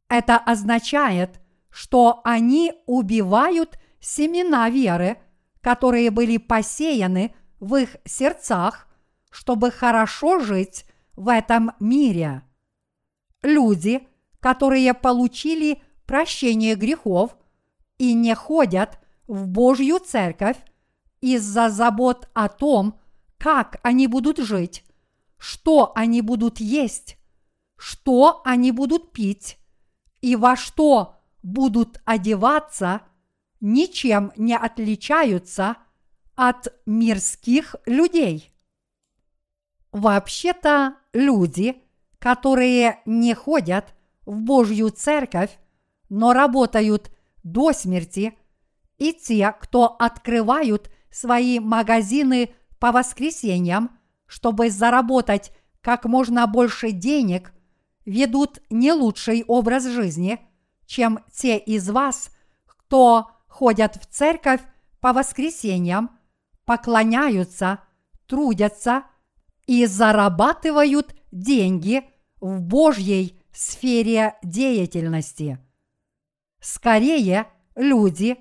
Это 0.10 0.38
означает, 0.38 1.40
что 1.70 2.22
они 2.24 2.74
убивают 2.86 3.80
семена 4.00 4.70
веры, 4.70 5.18
которые 5.66 6.12
были 6.12 6.38
посеяны 6.38 7.34
в 7.60 7.76
их 7.76 7.98
сердцах, 8.06 8.88
чтобы 9.32 9.72
хорошо 9.72 10.38
жить 10.40 10.86
в 11.16 11.28
этом 11.28 11.72
мире. 11.80 12.44
Люди, 13.42 14.08
которые 14.40 14.94
получили 14.94 15.82
прощение 16.06 16.76
грехов 16.76 17.36
и 17.98 18.14
не 18.14 18.36
ходят 18.36 19.00
в 19.26 19.48
Божью 19.48 19.98
церковь 19.98 20.58
из-за 21.20 21.72
забот 21.72 22.30
о 22.36 22.48
том, 22.48 23.00
как 23.40 23.80
они 23.82 24.06
будут 24.06 24.38
жить, 24.38 24.84
что 25.40 25.94
они 25.96 26.22
будут 26.22 26.60
есть, 26.60 27.18
что 27.76 28.44
они 28.46 28.72
будут 28.72 29.14
пить 29.14 29.58
и 30.22 30.36
во 30.36 30.56
что 30.56 31.16
будут 31.42 32.02
одеваться, 32.06 33.02
ничем 33.66 34.32
не 34.38 34.56
отличаются 34.56 35.78
от 36.36 36.68
мирских 36.86 37.76
людей. 37.88 38.54
Вообще-то 39.92 40.98
люди, 41.14 41.82
которые 42.20 43.00
не 43.08 43.34
ходят 43.34 43.96
в 44.28 44.36
Божью 44.36 44.92
церковь, 44.92 45.58
но 46.10 46.32
работают 46.32 47.10
до 47.44 47.74
смерти, 47.74 48.38
и 49.00 49.14
те, 49.14 49.56
кто 49.60 49.96
открывают 49.98 50.92
свои 51.10 51.60
магазины 51.60 52.54
по 52.78 52.92
воскресеньям, 52.92 53.98
чтобы 54.28 54.70
заработать 54.70 55.52
как 55.82 56.06
можно 56.06 56.46
больше 56.46 56.92
денег, 56.92 57.52
ведут 58.06 58.60
не 58.70 58.94
лучший 58.94 59.44
образ 59.48 59.86
жизни, 59.86 60.40
чем 60.86 61.20
те 61.32 61.58
из 61.58 61.90
вас, 61.90 62.30
кто 62.68 63.32
ходят 63.56 63.96
в 63.96 64.06
церковь 64.08 64.60
по 65.00 65.14
воскресеньям, 65.14 66.20
поклоняются, 66.66 67.80
трудятся 68.28 69.04
и 69.66 69.86
зарабатывают 69.86 71.16
деньги 71.32 72.04
в 72.42 72.60
Божьей 72.60 73.40
сфере 73.54 74.36
деятельности. 74.44 75.58
Скорее, 76.60 77.48
люди, 77.78 78.36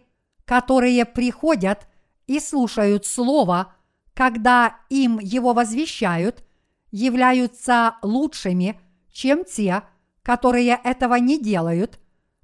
которые 0.45 1.05
приходят 1.05 1.87
и 2.27 2.41
слушают 2.41 3.07
Слово, 3.07 3.73
когда 4.15 4.81
им 4.89 5.21
его 5.21 5.53
возвещают, 5.53 6.43
являются 6.91 7.99
лучшими, 8.03 8.81
чем 9.13 9.45
те, 9.45 9.85
которые 10.25 10.81
этого 10.83 11.15
не 11.15 11.41
делают, 11.41 12.01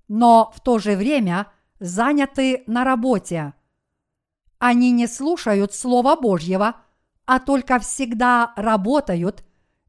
но 0.06 0.52
в 0.54 0.60
то 0.60 0.78
же 0.78 0.94
время 0.94 1.48
заняты 1.80 2.62
на 2.66 2.84
работе. 2.84 3.54
Они 4.58 4.90
не 4.92 5.06
слушают 5.06 5.74
Слова 5.74 6.14
Божьего, 6.14 6.76
а 7.24 7.40
только 7.40 7.78
всегда 7.78 8.52
работают 8.56 9.42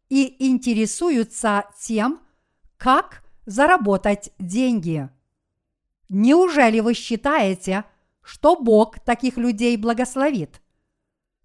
и 0.10 0.48
интересуются 0.48 1.66
тем, 1.80 2.22
как 2.78 3.24
заработать 3.46 4.32
деньги. 4.40 5.10
Неужели 6.10 6.80
вы 6.80 6.94
считаете, 6.94 7.86
что 8.22 8.56
Бог 8.56 9.00
таких 9.00 9.38
людей 9.38 9.76
благословит? 9.78 10.62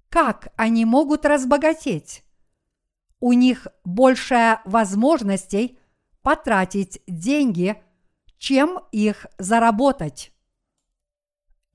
Как 0.08 0.52
они 0.56 0.84
могут 0.84 1.24
разбогатеть? 1.24 2.22
У 3.18 3.32
них 3.32 3.66
больше 3.84 4.60
возможностей 4.64 5.78
потратить 6.22 7.00
деньги, 7.06 7.82
чем 8.38 8.80
их 8.92 9.26
заработать. 9.38 10.32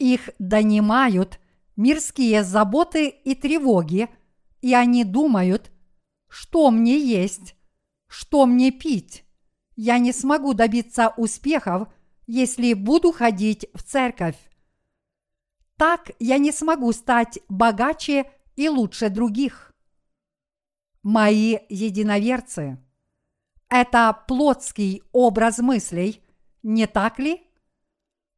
Их 0.01 0.31
донимают 0.39 1.39
мирские 1.75 2.43
заботы 2.43 3.07
и 3.07 3.35
тревоги, 3.35 4.09
и 4.59 4.73
они 4.73 5.03
думают, 5.03 5.71
что 6.27 6.71
мне 6.71 6.97
есть, 6.97 7.55
что 8.07 8.47
мне 8.47 8.71
пить, 8.71 9.23
я 9.75 9.99
не 9.99 10.11
смогу 10.11 10.55
добиться 10.55 11.13
успехов, 11.17 11.87
если 12.25 12.73
буду 12.73 13.11
ходить 13.11 13.67
в 13.75 13.83
церковь. 13.83 14.37
Так 15.77 16.09
я 16.17 16.39
не 16.39 16.51
смогу 16.51 16.91
стать 16.93 17.37
богаче 17.47 18.25
и 18.55 18.69
лучше 18.69 19.11
других. 19.11 19.71
Мои 21.03 21.59
единоверцы– 21.69 22.83
это 23.69 24.17
плотский 24.27 25.03
образ 25.11 25.59
мыслей, 25.59 26.23
не 26.63 26.87
так 26.87 27.19
ли? 27.19 27.50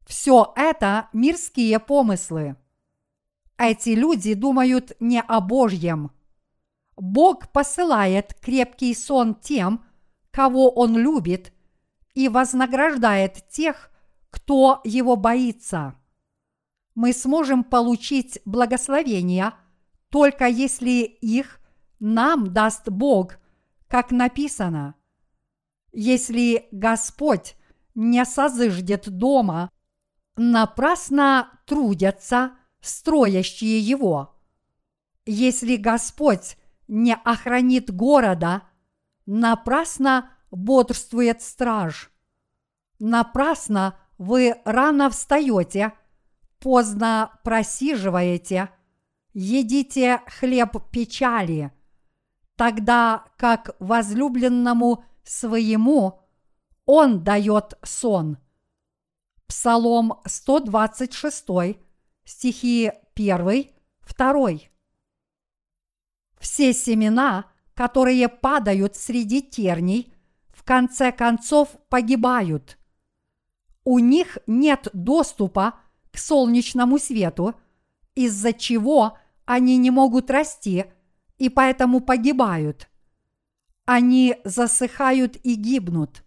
Все 0.04 0.52
это 0.56 1.08
мирские 1.12 1.78
помыслы. 1.78 2.56
Эти 3.56 3.90
люди 3.90 4.34
думают 4.34 4.92
не 5.00 5.20
о 5.20 5.40
Божьем. 5.40 6.10
Бог 6.96 7.50
посылает 7.52 8.34
крепкий 8.34 8.94
сон 8.94 9.34
тем, 9.34 9.84
кого 10.30 10.70
Он 10.70 10.96
любит, 10.96 11.52
и 12.14 12.28
вознаграждает 12.28 13.48
тех, 13.48 13.90
кто 14.30 14.80
Его 14.84 15.16
боится. 15.16 15.94
Мы 16.94 17.12
сможем 17.12 17.64
получить 17.64 18.40
благословения 18.44 19.54
только 20.10 20.46
если 20.46 21.02
их 21.02 21.60
нам 21.98 22.52
даст 22.52 22.88
Бог, 22.88 23.38
как 23.88 24.12
написано. 24.12 24.94
Если 25.92 26.68
Господь 26.70 27.56
не 27.96 28.24
созыждет 28.24 29.08
дома, 29.08 29.70
напрасно 30.36 31.60
трудятся 31.66 32.52
строящие 32.80 33.80
его. 33.80 34.36
Если 35.26 35.76
Господь 35.76 36.56
не 36.88 37.14
охранит 37.14 37.90
города– 37.90 38.62
Напрасно 39.26 40.30
бодрствует 40.50 41.40
страж. 41.40 42.10
Напрасно 42.98 43.96
вы 44.18 44.56
рано 44.64 45.10
встаете, 45.10 45.92
поздно 46.58 47.32
просиживаете, 47.42 48.70
едите 49.32 50.20
хлеб 50.26 50.76
печали, 50.90 51.72
тогда 52.56 53.24
как 53.36 53.74
возлюбленному 53.78 55.04
своему 55.24 56.20
он 56.84 57.24
дает 57.24 57.78
сон. 57.82 58.38
Псалом 59.46 60.20
126, 60.26 61.78
стихи 62.24 62.92
1, 63.14 63.66
2. 64.16 64.50
Все 66.38 66.72
семена– 66.72 67.50
которые 67.74 68.28
падают 68.28 68.96
среди 68.96 69.42
терней, 69.42 70.12
в 70.52 70.62
конце 70.62 71.12
концов 71.12 71.68
погибают. 71.88 72.78
У 73.84 73.98
них 73.98 74.38
нет 74.46 74.88
доступа 74.92 75.74
к 76.10 76.18
солнечному 76.18 76.98
свету, 76.98 77.54
из-за 78.14 78.52
чего 78.52 79.18
они 79.44 79.76
не 79.76 79.90
могут 79.90 80.30
расти 80.30 80.86
и 81.36 81.48
поэтому 81.48 82.00
погибают. 82.00 82.88
Они 83.84 84.36
засыхают 84.44 85.36
и 85.44 85.56
гибнут. 85.56 86.23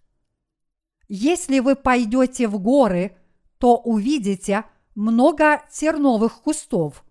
Если 1.07 1.59
вы 1.59 1.75
пойдете 1.75 2.47
в 2.47 2.59
горы, 2.59 3.17
то 3.57 3.77
увидите 3.77 4.65
много 4.95 5.61
терновых 5.71 6.41
кустов. 6.41 7.03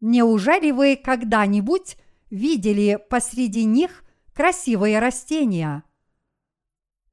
Неужели 0.00 0.70
вы 0.70 0.96
когда-нибудь 0.96 1.96
видели 2.30 2.98
посреди 3.08 3.64
них 3.64 4.04
красивые 4.34 4.98
растения. 4.98 5.82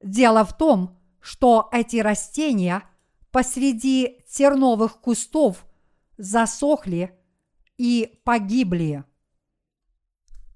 Дело 0.02 0.44
в 0.44 0.56
том, 0.56 0.98
что 1.20 1.68
эти 1.72 1.96
растения 1.96 2.82
посреди 3.30 4.22
терновых 4.28 5.00
кустов 5.00 5.64
засохли 6.18 7.18
и 7.78 8.20
погибли. 8.24 9.04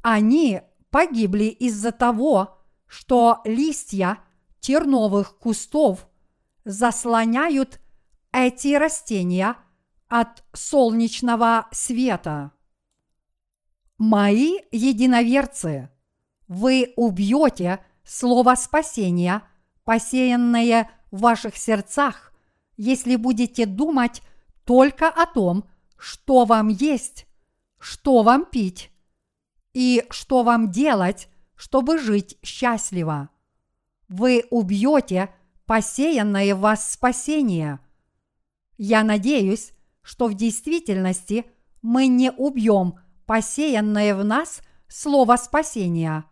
Они 0.02 0.60
погибли 0.90 1.44
из-за 1.44 1.90
того, 1.90 2.58
что 2.86 3.40
листья 3.44 4.18
терновых 4.60 5.38
кустов 5.38 6.08
заслоняют 6.64 7.80
эти 8.32 8.74
растения 8.74 9.56
от 10.08 10.44
солнечного 10.52 11.68
света. 11.70 12.52
Мои 13.98 14.58
единоверцы, 14.70 15.90
вы 16.46 16.92
убьете 16.96 17.84
слово 18.04 18.54
спасения, 18.54 19.42
посеянное 19.84 20.90
в 21.10 21.20
ваших 21.20 21.56
сердцах, 21.56 22.32
если 22.76 23.16
будете 23.16 23.66
думать 23.66 24.22
только 24.64 25.08
о 25.08 25.26
том, 25.26 25.64
что 25.96 26.44
вам 26.44 26.68
есть, 26.68 27.26
что 27.78 28.22
вам 28.22 28.44
пить 28.44 28.90
и 29.72 30.04
что 30.10 30.42
вам 30.42 30.70
делать, 30.70 31.28
чтобы 31.54 31.98
жить 31.98 32.38
счастливо. 32.42 33.30
Вы 34.08 34.44
убьете 34.50 35.34
посеянное 35.66 36.54
в 36.54 36.60
вас 36.60 36.92
спасение. 36.92 37.80
Я 38.76 39.02
надеюсь, 39.04 39.72
что 40.02 40.26
в 40.26 40.34
действительности 40.34 41.44
мы 41.82 42.06
не 42.06 42.30
убьем– 42.30 42.98
посеянное 43.28 44.14
в 44.14 44.24
нас 44.24 44.62
слово 44.88 45.36
спасения. 45.36 46.24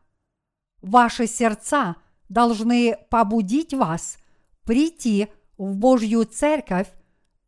Ваши 0.81 1.27
сердца 1.27 1.97
должны 2.31 2.97
побудить 3.11 3.75
вас 3.75 4.19
прийти 4.65 5.29
в 5.59 5.77
Божью 5.77 6.25
церковь 6.25 6.89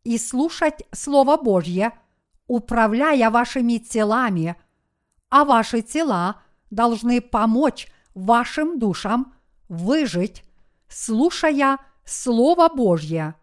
и 0.05 0.19
слушать 0.19 0.85
Слово 0.93 1.39
Божье, 1.39 1.93
управляя 2.47 3.31
вашими 3.31 3.79
телами, 3.79 4.55
а 5.31 5.47
ваши 5.47 5.81
тела 5.81 6.43
должны 6.71 7.23
помочь 7.23 7.89
вашим 8.15 8.79
душам 8.79 9.35
выжить, 9.69 10.45
слушая 10.89 11.79
Слово 12.05 12.69
Божье. 12.69 13.35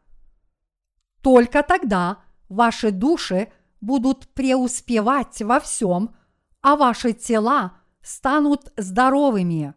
Только 1.22 1.64
тогда 1.64 2.20
ваши 2.50 2.92
души 2.92 3.52
будут 3.82 4.28
преуспевать 4.30 5.42
во 5.42 5.60
всем, 5.60 6.16
а 6.62 6.76
ваши 6.76 7.14
тела 7.14 7.78
станут 8.02 8.72
здоровыми. 8.78 9.74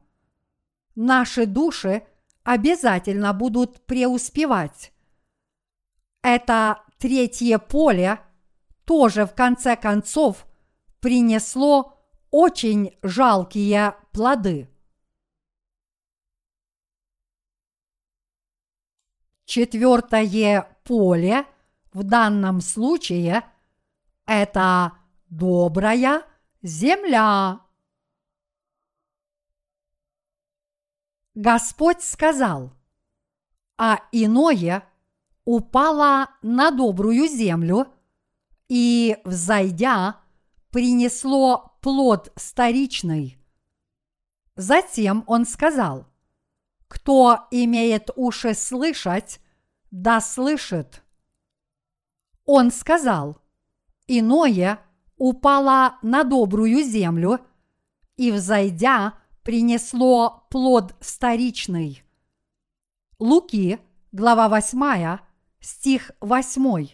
Наши 0.94 1.46
души 1.46 2.03
обязательно 2.44 3.32
будут 3.32 3.86
преуспевать. 3.86 4.92
Это 6.22 6.82
третье 6.99 7.59
поле 7.59 8.20
тоже 8.84 9.26
в 9.26 9.34
конце 9.34 9.76
концов 9.76 10.46
принесло 11.01 11.99
очень 12.30 12.96
жалкие 13.03 13.94
плоды. 14.12 14.68
Четвертое 19.49 20.76
поле 20.84 21.46
в 21.94 22.03
данном 22.03 22.61
случае– 22.61 23.44
это 24.26 24.92
добрая 25.30 26.22
земля. 26.61 27.61
Господь 31.34 32.03
сказал, 32.03 32.74
а 33.78 34.01
иное 34.12 34.86
упало 35.46 36.28
на 36.42 36.70
добрую 36.70 37.26
землю 37.26 37.86
и, 38.68 39.16
взойдя, 39.24 40.20
принесло 40.70 41.78
плод 41.80 42.30
старичный. 42.36 43.38
Затем 44.57 45.24
он 45.26 45.46
сказал, 45.46 46.07
кто 46.89 47.47
имеет 47.51 48.11
уши 48.16 48.55
слышать, 48.55 49.41
да 49.91 50.20
слышит. 50.20 51.03
Он 52.45 52.70
сказал, 52.70 53.39
иное 54.07 54.80
упало 55.16 55.99
на 56.03 56.24
добрую 56.24 56.82
землю 56.82 57.41
и, 58.16 58.32
взойдя, 58.32 59.18
принесло 59.43 60.47
плод 60.51 60.95
старичный. 61.01 62.03
Луки, 63.18 63.78
глава 64.12 64.49
8, 64.49 65.18
стих 65.61 66.11
8. 66.20 66.89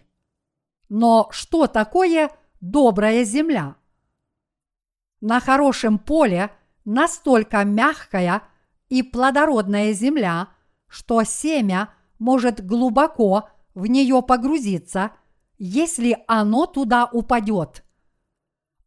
Но 0.89 1.29
что 1.31 1.67
такое 1.67 2.31
добрая 2.61 3.25
земля? 3.25 3.77
На 5.21 5.41
хорошем 5.41 5.99
поле 5.99 6.51
настолько 6.85 7.65
мягкая– 7.65 8.43
и 8.89 9.03
плодородная 9.03 9.93
земля, 9.93 10.49
что 10.89 11.23
семя 11.25 11.95
может 12.19 12.65
глубоко 12.65 13.49
в 13.75 13.87
нее 13.87 14.23
погрузиться, 14.23 15.13
если 15.59 16.23
оно 16.27 16.67
туда 16.67 17.07
упадет. 17.07 17.85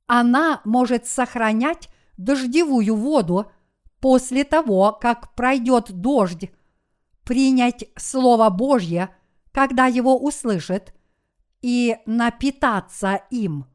Она 0.05 0.61
может 0.63 1.05
сохранять 1.05 1.89
дождевую 2.17 2.95
воду 2.95 3.51
после 3.99 4.43
того, 4.43 4.97
как 4.99 5.33
пройдет 5.35 5.91
дождь, 5.91 6.49
принять 7.23 7.85
Слово 7.97 8.49
Божье, 8.49 9.09
когда 9.51 9.87
его 9.87 10.17
услышит, 10.17 10.93
и 11.61 11.97
напитаться 12.05 13.21
им. 13.31 13.65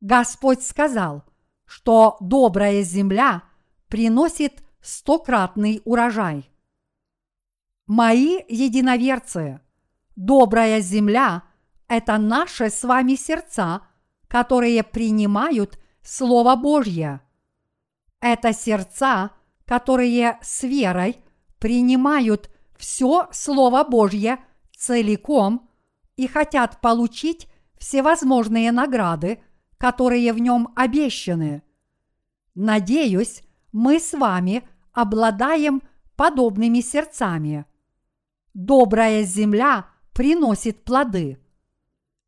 Господь 0.00 0.62
сказал, 0.62 1.24
что 1.66 2.16
добрая 2.20 2.82
земля 2.82 3.42
приносит 3.88 4.62
стократный 4.82 5.80
урожай. 5.84 6.50
Мои 7.86 8.40
единоверцы, 8.48 9.60
добрая 10.16 10.80
земля– 10.80 11.44
это 11.88 12.18
наши 12.18 12.70
с 12.70 12.84
вами 12.84 13.14
сердца, 13.14 13.86
которые 14.28 14.82
принимают 14.82 15.78
Слово 16.02 16.56
Божье. 16.56 17.20
Это 18.20 18.52
сердца, 18.52 19.30
которые 19.66 20.38
с 20.42 20.62
верой 20.62 21.18
принимают 21.58 22.50
все 22.76 23.28
Слово 23.30 23.84
Божье 23.84 24.38
целиком 24.76 25.68
и 26.16 26.26
хотят 26.26 26.80
получить 26.80 27.48
всевозможные 27.78 28.72
награды, 28.72 29.42
которые 29.78 30.32
в 30.32 30.38
нем 30.38 30.72
обещаны. 30.76 31.62
Надеюсь, 32.54 33.42
мы 33.72 33.98
с 33.98 34.12
вами 34.12 34.68
обладаем 34.92 35.82
подобными 36.16 36.80
сердцами. 36.80 37.66
Добрая 38.54 39.24
земля 39.24 39.86
приносит 40.12 40.84
плоды. 40.84 41.38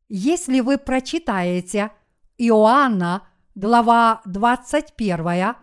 Если 0.07 0.59
вы 0.59 0.77
прочитаете 0.77 1.91
Иоанна, 2.37 3.27
глава 3.53 4.21
21, 4.25 5.55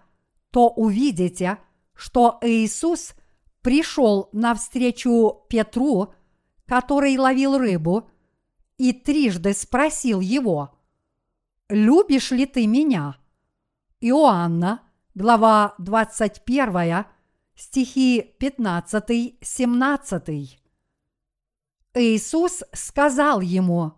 то 0.51 0.69
увидите, 0.69 1.59
что 1.95 2.39
Иисус 2.43 3.15
пришел 3.61 4.29
навстречу 4.33 5.45
Петру, 5.49 6.15
который 6.67 7.17
ловил 7.17 7.59
рыбу, 7.59 8.09
и 8.79 8.93
трижды 8.93 9.53
спросил 9.55 10.21
его, 10.21 10.79
«Любишь 11.69 12.31
ли 12.31 12.47
ты 12.47 12.67
меня?» 12.67 13.17
Иоанна– 14.01 14.83
глава 15.15 15.75
21, 15.79 17.05
стихи 17.55 18.35
15-17. 18.41 20.59
Иисус 21.95 22.63
сказал 22.73 23.43
ему, 23.43 23.93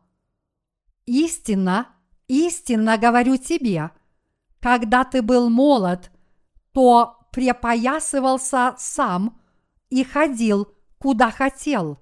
«Истинно, 1.07 1.87
истинно 2.27 2.99
говорю 2.99 3.37
тебе, 3.37 3.93
когда 4.61 5.05
ты 5.05 5.23
был 5.23 5.49
молод, 5.51 6.11
то 6.73 7.21
препоясывался 7.31 8.75
сам 8.77 9.41
и 9.91 10.03
ходил, 10.03 10.67
куда 10.99 11.31
хотел, 11.31 12.01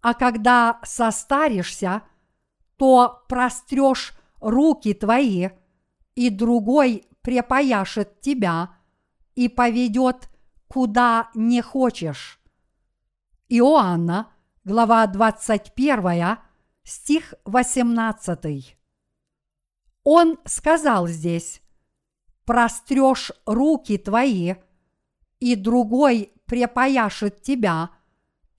а 0.00 0.14
когда 0.14 0.80
состаришься, 0.82 2.02
то 2.76 3.22
прострешь 3.28 4.14
руки 4.40 4.94
твои, 4.94 5.50
и 6.16 6.30
другой 6.30 7.04
препояшет 7.26 8.20
тебя 8.20 8.76
и 9.34 9.48
поведет, 9.48 10.30
куда 10.68 11.28
не 11.34 11.60
хочешь. 11.60 12.38
Иоанна, 13.48 14.32
глава 14.62 15.04
21, 15.08 16.38
стих 16.84 17.34
18. 17.44 18.78
Он 20.04 20.38
сказал 20.44 21.08
здесь, 21.08 21.62
прострешь 22.44 23.32
руки 23.44 23.98
твои, 23.98 24.54
и 25.40 25.56
другой 25.56 26.30
препояшет 26.46 27.42
тебя 27.42 27.90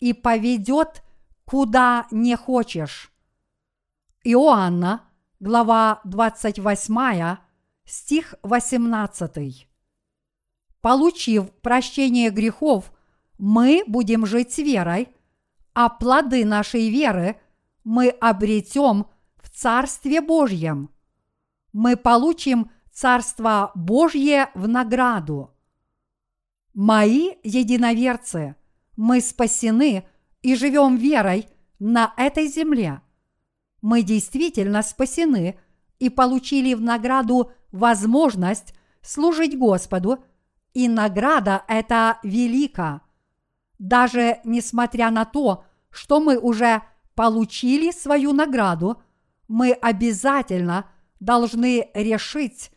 и 0.02 0.12
поведет, 0.12 1.04
куда 1.46 2.06
не 2.12 2.36
хочешь. 2.36 3.14
Иоанна, 4.26 5.10
глава 5.40 6.02
28, 6.04 7.47
стих 7.88 8.36
18. 8.44 9.68
Получив 10.82 11.52
прощение 11.62 12.30
грехов, 12.30 12.92
мы 13.40 13.84
будем 13.88 14.26
жить 14.26 14.58
верой, 14.58 15.10
а 15.74 15.90
плоды 15.90 16.46
нашей 16.46 16.90
веры 16.90 17.40
мы 17.84 18.10
обретем 18.10 19.08
в 19.38 19.50
Царстве 19.50 20.22
Божьем. 20.22 20.90
Мы 21.72 21.96
получим 21.96 22.72
Царство 22.92 23.72
Божье 23.76 24.50
в 24.54 24.68
награду. 24.68 25.54
Мои 26.74 27.34
единоверцы, 27.44 28.56
мы 28.96 29.22
спасены 29.22 30.08
и 30.42 30.56
живем 30.56 30.98
верой 30.98 31.48
на 31.80 32.14
этой 32.18 32.48
земле. 32.48 33.02
Мы 33.82 34.02
действительно 34.02 34.82
спасены 34.82 35.60
и 36.00 36.10
получили 36.10 36.74
в 36.74 36.82
награду 36.82 37.52
возможность 37.78 38.74
служить 39.02 39.58
Господу, 39.58 40.24
и 40.74 40.88
награда 40.88 41.64
эта 41.68 42.20
велика. 42.24 43.02
Даже 43.80 44.40
несмотря 44.44 45.10
на 45.10 45.26
то, 45.26 45.64
что 45.90 46.20
мы 46.20 46.38
уже 46.38 46.84
получили 47.16 47.92
свою 47.92 48.32
награду, 48.34 49.02
мы 49.48 49.72
обязательно 49.72 50.86
должны 51.20 51.90
решить, 51.94 52.72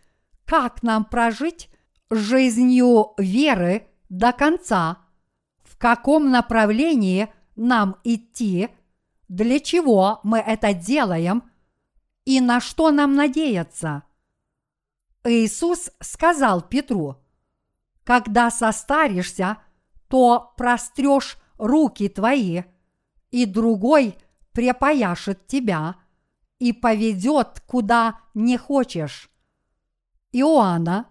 как 0.46 0.82
нам 0.82 1.04
прожить 1.04 1.68
жизнью 2.10 3.12
веры 3.18 3.86
до 4.08 4.32
конца, 4.32 4.98
в 5.62 5.76
каком 5.76 6.30
направлении 6.30 7.28
нам 7.56 7.96
идти, 8.04 8.68
для 9.28 9.60
чего 9.60 10.20
мы 10.22 10.38
это 10.38 10.72
делаем 10.72 11.44
и 12.24 12.40
на 12.40 12.60
что 12.60 12.90
нам 12.90 13.14
надеяться. 13.14 14.04
Иисус 15.24 15.90
сказал 16.00 16.62
Петру, 16.62 17.16
когда 18.04 18.50
состаришься, 18.50 19.58
то 20.08 20.54
прострешь 20.56 21.36
руки 21.58 22.08
твои, 22.08 22.62
и 23.30 23.46
другой 23.46 24.16
препояшет 24.52 25.46
тебя 25.46 25.96
и 26.58 26.72
поведет, 26.72 27.60
куда 27.66 28.20
не 28.34 28.56
хочешь. 28.56 29.30
Иоанна, 30.32 31.06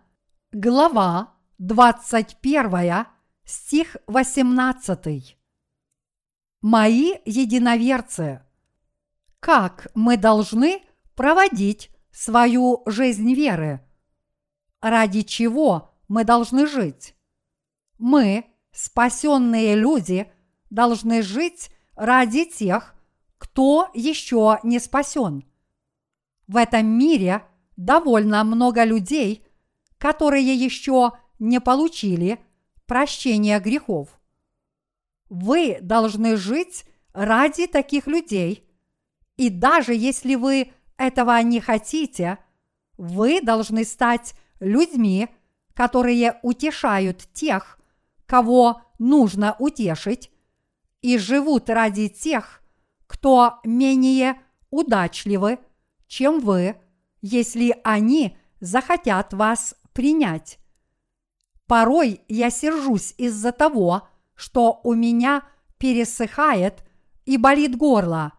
глава 0.52 1.34
21, 1.60 3.06
стих 3.46 3.98
18. 4.08 5.38
Мои 6.62 7.14
единоверцы, 7.26 8.42
как 9.40 9.88
мы 9.94 10.18
должны 10.18 10.84
проводить 11.16 11.90
свою 12.12 12.84
жизнь 12.86 13.34
веры? 13.34 13.86
Ради 14.82 15.24
чего 15.24 15.92
мы 16.08 16.24
должны 16.24 16.68
жить? 16.68 17.16
Мы, 17.98 18.46
спасенные 18.72 19.76
люди, 19.76 20.32
должны 20.70 21.22
жить 21.22 21.70
ради 21.96 22.46
тех, 22.46 22.96
кто 23.38 23.90
еще 23.94 24.60
не 24.64 24.80
спасен. 24.80 25.44
В 26.48 26.56
этом 26.56 26.86
мире 26.86 27.44
довольно 27.76 28.44
много 28.44 28.84
людей, 28.84 29.46
которые 29.98 30.56
еще 30.56 31.12
не 31.40 31.60
получили 31.60 32.40
прощения 32.86 33.60
грехов. 33.60 34.20
Вы 35.30 35.78
должны 35.82 36.38
жить 36.38 36.86
ради 37.14 37.68
таких 37.68 38.08
людей, 38.08 38.68
и 39.38 39.50
даже 39.50 39.94
если 39.94 40.36
вы 40.36 40.72
этого 40.98 41.42
не 41.44 41.60
хотите, 41.60 42.40
вы 42.98 43.42
должны 43.42 43.86
стать 43.86 44.34
людьми, 44.60 45.30
которые 45.74 46.40
утешают 46.44 47.28
тех, 47.34 47.80
кого 48.26 48.82
нужно 48.98 49.56
утешить, 49.60 50.32
и 51.02 51.18
живут 51.18 51.70
ради 51.70 52.10
тех, 52.10 52.62
кто 53.08 53.60
менее 53.64 54.40
удачливы, 54.70 55.60
чем 56.08 56.40
вы, 56.40 56.76
если 57.22 57.76
они 57.84 58.38
захотят 58.60 59.34
вас 59.34 59.76
принять. 59.94 60.60
Порой 61.68 62.22
я 62.28 62.50
сержусь 62.50 63.14
из-за 63.18 63.52
того, 63.52 64.08
что 64.36 64.82
у 64.84 64.94
меня 64.94 65.44
пересыхает 65.78 66.84
и 67.26 67.38
болит 67.38 67.78
горло. 67.78 68.34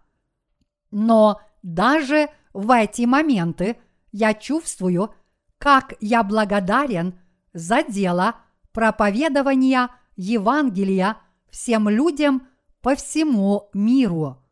Но 0.91 1.41
даже 1.63 2.29
в 2.53 2.75
эти 2.75 3.03
моменты 3.03 3.77
я 4.13 4.35
чувствую, 4.35 5.15
как 5.61 5.93
я 6.01 6.23
благодарен 6.23 7.21
за 7.53 7.83
дело 7.83 8.37
проповедования 8.73 9.91
Евангелия 10.17 11.19
всем 11.51 11.89
людям 11.91 12.49
по 12.81 12.95
всему 12.95 13.69
миру. 13.75 14.43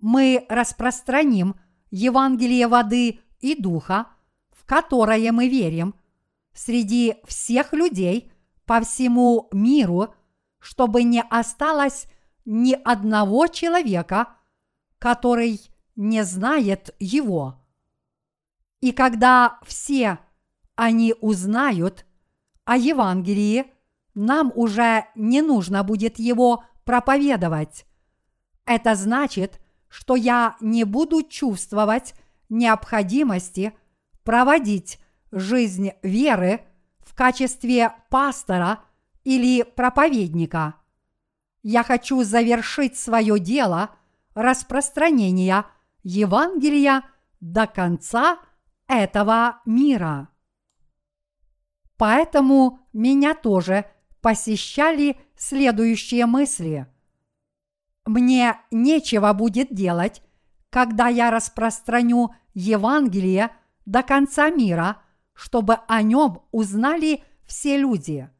Мы 0.00 0.46
распространим 0.48 1.56
Евангелие 1.90 2.66
воды 2.66 3.20
и 3.40 3.60
духа, 3.60 4.06
в 4.52 4.64
которое 4.64 5.32
мы 5.32 5.48
верим, 5.48 5.94
среди 6.54 7.16
всех 7.26 7.74
людей 7.74 8.32
по 8.64 8.80
всему 8.80 9.48
миру, 9.52 10.14
чтобы 10.58 11.02
не 11.02 11.22
осталось 11.22 12.06
ни 12.46 12.72
одного 12.72 13.48
человека, 13.48 14.28
который 14.98 15.60
не 15.94 16.24
знает 16.24 16.94
его. 16.98 17.60
И 18.86 18.92
когда 18.92 19.58
все 19.64 20.20
они 20.76 21.12
узнают 21.20 22.06
о 22.64 22.76
Евангелии, 22.76 23.64
нам 24.14 24.52
уже 24.54 25.06
не 25.16 25.42
нужно 25.42 25.82
будет 25.82 26.20
его 26.20 26.62
проповедовать. 26.84 27.84
Это 28.64 28.94
значит, 28.94 29.60
что 29.88 30.14
я 30.14 30.54
не 30.60 30.84
буду 30.84 31.24
чувствовать 31.24 32.14
необходимости 32.48 33.72
проводить 34.22 35.00
жизнь 35.32 35.90
веры 36.04 36.60
в 37.00 37.12
качестве 37.16 37.92
пастора 38.08 38.84
или 39.24 39.64
проповедника. 39.64 40.76
Я 41.64 41.82
хочу 41.82 42.22
завершить 42.22 42.96
свое 42.96 43.40
дело 43.40 43.90
распространения 44.34 45.66
Евангелия 46.04 47.02
до 47.40 47.66
конца 47.66 48.38
этого 48.88 49.60
мира. 49.64 50.28
Поэтому 51.96 52.80
меня 52.92 53.34
тоже 53.34 53.86
посещали 54.20 55.16
следующие 55.36 56.26
мысли. 56.26 56.86
Мне 58.04 58.60
нечего 58.70 59.32
будет 59.32 59.72
делать, 59.72 60.22
когда 60.70 61.08
я 61.08 61.30
распространю 61.30 62.34
Евангелие 62.54 63.50
до 63.84 64.02
конца 64.02 64.50
мира, 64.50 65.02
чтобы 65.32 65.74
о 65.88 66.02
нем 66.02 66.42
узнали 66.50 67.22
все 67.46 67.78
люди. 67.78 68.30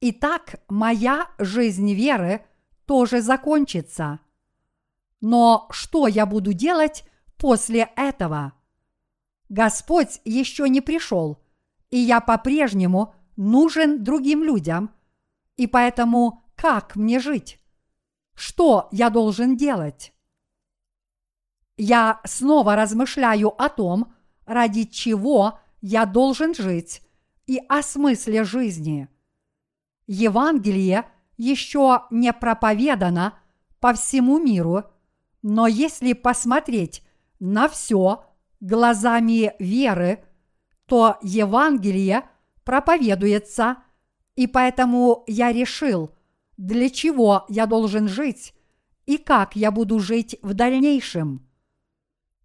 Итак, 0.00 0.60
моя 0.68 1.28
жизнь 1.38 1.92
веры 1.92 2.44
тоже 2.86 3.20
закончится. 3.20 4.20
Но 5.20 5.68
что 5.70 6.08
я 6.08 6.24
буду 6.24 6.52
делать 6.52 7.04
после 7.36 7.90
этого? 7.96 8.54
Господь 9.50 10.20
еще 10.24 10.68
не 10.68 10.80
пришел, 10.80 11.42
и 11.90 11.98
я 11.98 12.20
по-прежнему 12.20 13.14
нужен 13.36 14.04
другим 14.04 14.44
людям, 14.44 14.94
и 15.56 15.66
поэтому 15.66 16.44
как 16.54 16.94
мне 16.94 17.18
жить? 17.18 17.58
Что 18.34 18.88
я 18.92 19.10
должен 19.10 19.56
делать? 19.56 20.14
Я 21.76 22.20
снова 22.24 22.76
размышляю 22.76 23.48
о 23.60 23.68
том, 23.68 24.14
ради 24.46 24.84
чего 24.84 25.58
я 25.80 26.06
должен 26.06 26.54
жить, 26.54 27.02
и 27.46 27.60
о 27.68 27.82
смысле 27.82 28.44
жизни. 28.44 29.08
Евангелие 30.06 31.10
еще 31.36 32.02
не 32.10 32.32
проповедано 32.32 33.36
по 33.80 33.94
всему 33.94 34.38
миру, 34.38 34.84
но 35.42 35.66
если 35.66 36.12
посмотреть 36.12 37.02
на 37.40 37.68
все 37.68 38.29
глазами 38.60 39.54
веры, 39.58 40.24
то 40.86 41.18
Евангелие 41.22 42.28
проповедуется, 42.64 43.78
и 44.36 44.46
поэтому 44.46 45.24
я 45.26 45.52
решил, 45.52 46.14
для 46.56 46.90
чего 46.90 47.46
я 47.48 47.66
должен 47.66 48.08
жить 48.08 48.54
и 49.06 49.18
как 49.18 49.56
я 49.56 49.70
буду 49.70 49.98
жить 49.98 50.36
в 50.42 50.54
дальнейшем. 50.54 51.48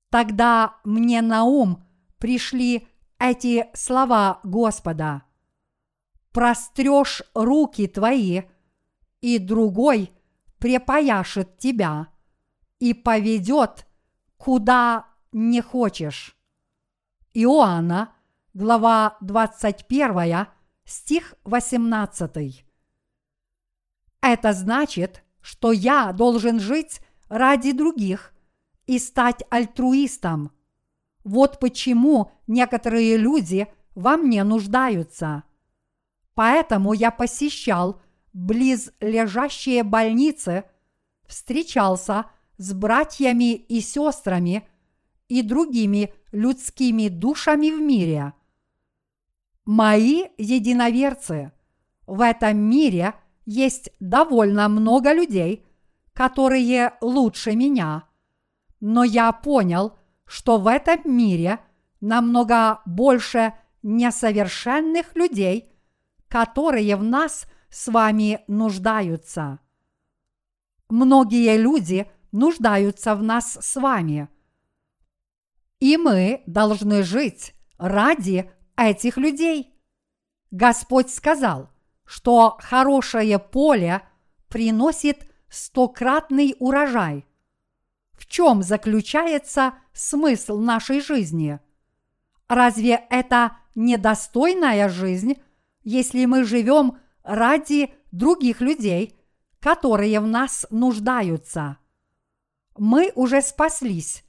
Тогда 0.09 0.77
мне 0.83 1.21
на 1.21 1.43
ум 1.43 1.85
пришли 2.17 2.87
эти 3.19 3.67
слова 3.73 4.39
Господа. 4.43 5.23
«Прострешь 6.31 7.21
руки 7.33 7.87
твои, 7.87 8.43
и 9.21 9.39
другой 9.39 10.11
препояшет 10.59 11.57
тебя 11.57 12.09
и 12.79 12.93
поведет, 12.93 13.87
куда 14.37 15.07
не 15.35 15.61
хочешь». 15.61 16.37
Иоанна, 17.33 18.13
глава 18.53 19.17
21, 19.19 20.47
стих 20.85 21.35
18. 21.43 22.65
Это 24.21 24.53
значит, 24.53 25.23
что 25.41 25.73
я 25.73 26.13
должен 26.13 26.61
жить 26.61 27.01
ради 27.27 27.73
других 27.73 28.33
и 28.87 28.97
стать 28.97 29.43
альтруистом. 29.49 30.51
Вот 31.25 31.59
почему 31.59 32.31
некоторые 32.47 33.17
люди 33.17 33.67
во 33.93 34.15
мне 34.15 34.43
нуждаются. 34.45 35.43
Поэтому 36.33 36.93
я 36.93 37.11
посещал 37.11 38.01
близ 38.31 38.91
лежащие 39.01 39.83
больницы, 39.83 40.63
встречался 41.27 42.25
с 42.57 42.73
братьями 42.73 43.53
и 43.55 43.81
сестрами 43.81 44.67
и 45.27 45.41
другими 45.41 46.13
людскими 46.31 47.07
душами 47.07 47.71
в 47.71 47.81
мире. 47.81 48.33
Мои 49.65 50.25
единоверцы, 50.37 51.51
в 52.05 52.21
этом 52.21 52.57
мире 52.57 53.15
есть 53.45 53.89
довольно 53.99 54.69
много 54.69 55.13
людей, 55.13 55.65
которые 56.13 56.93
лучше 57.01 57.55
меня, 57.55 58.03
но 58.79 59.03
я 59.03 59.31
понял, 59.31 59.97
что 60.25 60.57
в 60.57 60.67
этом 60.67 61.01
мире 61.05 61.59
намного 62.01 62.81
больше 62.85 63.53
несовершенных 63.83 65.15
людей, 65.15 65.71
которые 66.27 66.95
в 66.95 67.03
нас 67.03 67.45
с 67.69 67.87
вами 67.87 68.41
нуждаются. 68.47 69.59
Многие 70.89 71.57
люди 71.57 72.09
нуждаются 72.31 73.15
в 73.15 73.23
нас 73.23 73.57
с 73.59 73.75
вами. 73.75 74.29
И 75.79 75.97
мы 75.97 76.43
должны 76.45 77.03
жить 77.03 77.53
ради 77.77 78.51
этих 78.77 79.17
людей. 79.17 79.73
Господь 80.51 81.09
сказал, 81.09 81.69
что 82.05 82.57
хорошее 82.59 83.39
поле 83.39 84.01
приносит 84.47 85.29
стократный 85.49 86.55
урожай. 86.59 87.25
В 88.13 88.25
чем 88.25 88.63
заключается 88.63 89.73
смысл 89.93 90.59
нашей 90.59 91.01
жизни? 91.01 91.59
Разве 92.47 93.05
это 93.09 93.57
недостойная 93.73 94.87
жизнь, 94.87 95.35
если 95.83 96.25
мы 96.25 96.43
живем 96.43 96.99
ради 97.23 97.93
других 98.11 98.61
людей, 98.61 99.17
которые 99.59 100.19
в 100.19 100.27
нас 100.27 100.65
нуждаются? 100.69 101.77
Мы 102.77 103.11
уже 103.15 103.41
спаслись 103.41 104.24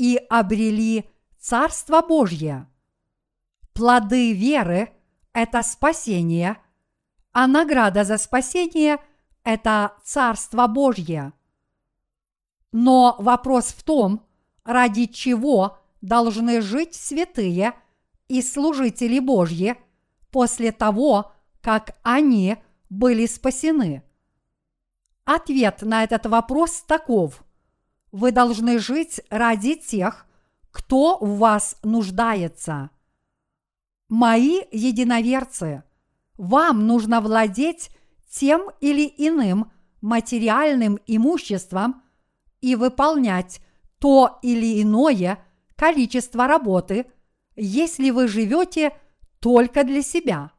и 0.00 0.16
обрели 0.30 1.04
Царство 1.38 2.00
Божье. 2.00 2.66
Плоды 3.74 4.32
веры– 4.32 4.94
это 5.34 5.62
спасение, 5.62 6.56
а 7.32 7.46
награда 7.46 8.04
за 8.04 8.16
спасение– 8.16 8.96
это 9.44 9.92
Царство 10.02 10.66
Божье. 10.68 11.34
Но 12.72 13.14
вопрос 13.18 13.66
в 13.66 13.82
том, 13.82 14.24
ради 14.64 15.04
чего 15.04 15.78
должны 16.00 16.62
жить 16.62 16.94
святые 16.94 17.74
и 18.26 18.40
служители 18.40 19.18
Божьи 19.18 19.76
после 20.30 20.72
того, 20.72 21.30
как 21.60 21.98
они 22.04 22.56
были 22.88 23.26
спасены. 23.26 24.02
Ответ 25.26 25.82
на 25.82 26.04
этот 26.04 26.24
вопрос 26.24 26.84
таков. 26.86 27.44
Вы 28.12 28.32
должны 28.32 28.78
жить 28.78 29.20
ради 29.30 29.74
тех, 29.76 30.26
кто 30.70 31.18
в 31.18 31.38
вас 31.38 31.76
нуждается. 31.82 32.90
Мои 34.08 34.62
единоверцы, 34.72 35.84
вам 36.36 36.86
нужно 36.86 37.20
владеть 37.20 37.90
тем 38.30 38.70
или 38.80 39.12
иным 39.16 39.70
материальным 40.00 40.98
имуществом 41.06 42.02
и 42.60 42.74
выполнять 42.74 43.60
то 43.98 44.38
или 44.42 44.82
иное 44.82 45.44
количество 45.76 46.46
работы, 46.46 47.06
если 47.54 48.10
вы 48.10 48.28
живете 48.28 48.96
только 49.40 49.84
для 49.84 50.02
себя. 50.02 50.52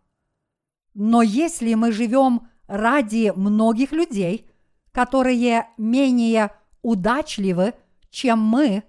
Но 0.93 1.21
если 1.21 1.73
мы 1.73 1.91
живем 1.91 2.47
ради 2.67 3.33
многих 3.35 3.91
людей, 3.91 4.49
которые 4.91 5.67
менее 5.77 6.51
удачливы, 6.81 7.73
чем 8.09 8.39
мы, 8.39 8.83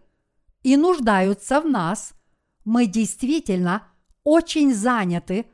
и 0.62 0.76
нуждаются 0.76 1.60
в 1.60 1.68
нас, 1.68 2.14
мы 2.64 2.86
действительно 2.86 3.88
очень 4.24 4.74
заняты, 4.74 5.46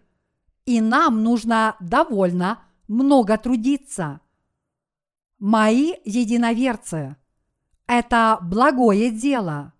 и 0.67 0.81
нам 0.81 1.23
нужно 1.23 1.77
довольно 1.81 2.63
много 2.89 3.39
трудиться. 3.39 4.21
Мои 5.39 5.95
единоверцы, 6.05 7.17
это 7.87 8.39
благое 8.43 9.11
дело. 9.11 9.73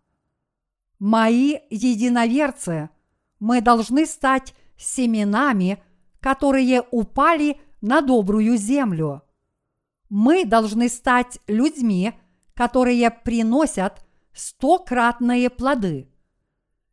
Мои 0.99 1.57
единоверцы, 1.69 2.91
мы 3.39 3.61
должны 3.61 4.07
стать 4.07 4.55
семенами, 4.77 5.83
которые 6.21 6.83
упали 6.91 7.61
на 7.81 8.01
добрую 8.01 8.57
землю. 8.57 9.23
Мы 10.09 10.45
должны 10.45 10.89
стать 10.89 11.39
людьми, 11.47 12.15
которые 12.59 13.13
приносят 13.13 14.05
стократные 14.33 15.49
плоды. 15.49 16.09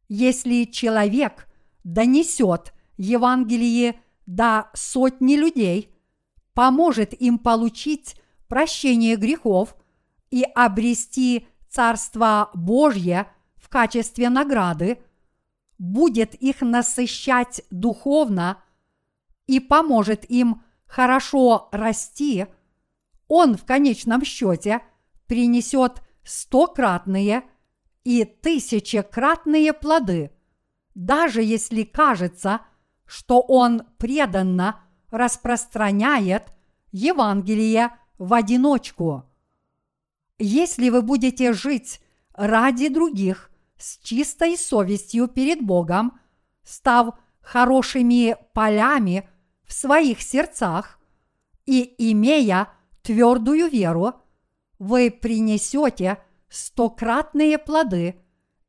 Если 0.08 0.66
человек 0.66 1.48
донесет 1.84 2.72
Евангелие 2.98 4.00
до 4.28 4.70
сотни 4.76 5.36
людей, 5.36 5.90
поможет 6.54 7.20
им 7.20 7.40
получить 7.40 8.16
прощение 8.48 9.16
грехов 9.16 9.76
и 10.30 10.44
обрести 10.44 11.48
Царство 11.68 12.52
Божье 12.54 13.26
в 13.56 13.68
качестве 13.68 14.30
награды, 14.30 15.00
будет 15.80 16.36
их 16.36 16.62
насыщать 16.62 17.64
духовно 17.72 18.64
и 19.48 19.60
поможет 19.60 20.30
им 20.30 20.62
хорошо 20.86 21.70
расти, 21.72 22.46
он 23.28 23.58
в 23.58 23.66
конечном 23.66 24.24
счете 24.24 24.84
принесет 25.28 26.02
стократные 26.24 27.44
и 28.04 28.26
тысячекратные 28.26 29.74
плоды, 29.74 30.32
даже 30.94 31.42
если 31.42 31.84
кажется, 31.84 32.62
что 33.06 33.42
он 33.42 33.84
преданно 33.98 34.82
распространяет 35.10 36.54
Евангелие 36.92 37.96
в 38.18 38.34
одиночку. 38.34 39.24
Если 40.38 40.90
вы 40.90 41.02
будете 41.02 41.54
жить 41.54 42.02
ради 42.34 42.90
других 42.90 43.52
с 43.78 43.98
чистой 44.00 44.58
совестью 44.58 45.28
перед 45.28 45.62
Богом, 45.62 46.20
став 46.64 47.18
хорошими 47.42 48.36
полями 48.54 49.30
в 49.64 49.74
своих 49.74 50.22
сердцах 50.22 51.00
и 51.66 51.96
имея 52.12 52.70
твердую 53.04 53.70
веру– 53.70 54.14
вы 54.80 55.12
принесете 55.12 56.20
стократные 56.50 57.58
плоды 57.58 58.22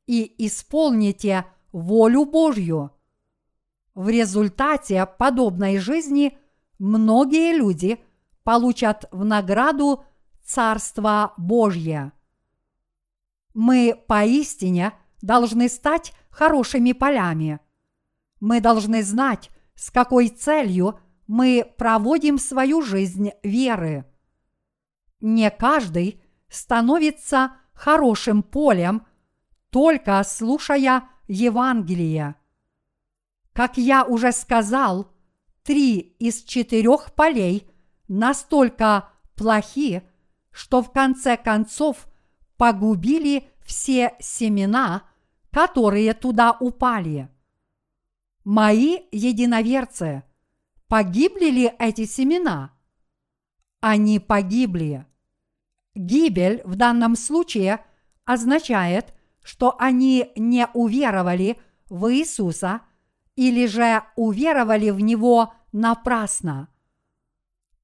и 0.07 0.47
исполните 0.47 1.47
волю 1.73 2.25
Божью. 2.25 2.93
В 3.95 4.09
результате 4.09 5.07
подобной 5.07 5.79
жизни 5.79 6.39
многие 6.79 7.57
люди 7.57 7.99
получат 8.45 9.07
в 9.11 9.25
награду 9.25 10.05
Царство 10.45 11.35
Божье. 11.37 12.13
Мы 13.53 14.01
поистине 14.07 14.93
должны 15.23 15.69
стать 15.69 16.13
хорошими 16.31 16.93
полями. 16.93 17.59
Мы 18.39 18.61
должны 18.61 19.03
знать, 19.03 19.51
с 19.75 19.91
какой 19.91 20.29
целью 20.29 21.01
мы 21.27 21.67
проводим 21.77 22.39
свою 22.39 22.83
жизнь 22.83 23.31
веры– 23.43 24.05
не 25.21 25.51
каждый 25.51 26.23
становится 26.49 27.53
хорошим 27.73 28.43
полем, 28.43 29.07
только 29.71 30.23
слушая 30.25 31.09
Евангелие. 31.29 32.37
Как 33.53 33.77
я 33.79 34.05
уже 34.05 34.33
сказал, 34.33 35.13
три 35.63 35.99
из 35.99 36.43
четырех 36.43 37.13
полей 37.15 37.69
настолько 38.09 39.09
плохи, 39.35 40.03
что 40.51 40.83
в 40.83 40.93
конце 40.93 41.37
концов 41.37 42.07
погубили 42.57 43.51
все 43.65 44.15
семена, 44.21 45.03
которые 45.51 46.15
туда 46.15 46.57
упали. 46.61 47.29
Мои 48.45 49.01
единоверцы, 49.11 50.23
погибли 50.87 51.47
ли 51.47 51.73
эти 51.79 52.05
семена? 52.05 52.76
Они 53.89 54.19
погибли. 54.19 55.07
Гибель 55.95 56.61
в 56.65 56.75
данном 56.75 57.15
случае 57.15 57.85
означает, 58.25 59.15
что 59.45 59.77
они 59.79 60.33
не 60.35 60.67
уверовали 60.75 61.57
в 61.89 62.13
Иисуса 62.13 62.81
или 63.37 63.67
же 63.67 64.03
уверовали 64.17 64.91
в 64.91 64.99
Него 64.99 65.55
напрасно. 65.71 66.67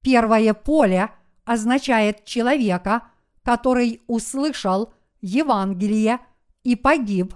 Первое 0.01 0.53
поле 0.53 1.09
означает 1.45 2.25
человека, 2.25 3.03
который 3.41 4.01
услышал 4.07 4.93
Евангелие 5.21 6.19
и 6.63 6.75
погиб, 6.75 7.33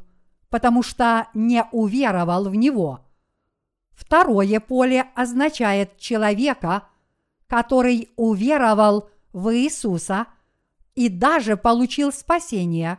потому 0.50 0.84
что 0.84 1.30
не 1.34 1.64
уверовал 1.72 2.50
в 2.50 2.56
него. 2.56 3.00
Второе 3.94 4.60
поле 4.60 5.06
означает 5.16 5.98
человека, 5.98 6.90
который 7.48 8.12
уверовал 8.16 9.10
в 9.34 9.54
Иисуса– 9.56 10.28
и 10.98 11.10
даже 11.10 11.58
получил 11.58 12.12
спасение. 12.12 12.98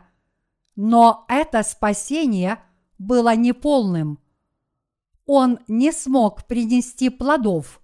Но 0.77 1.25
это 1.27 1.63
спасение 1.63 2.63
было 2.97 3.35
неполным. 3.35 4.19
Он 5.25 5.59
не 5.67 5.91
смог 5.91 6.45
принести 6.45 7.09
плодов. 7.09 7.81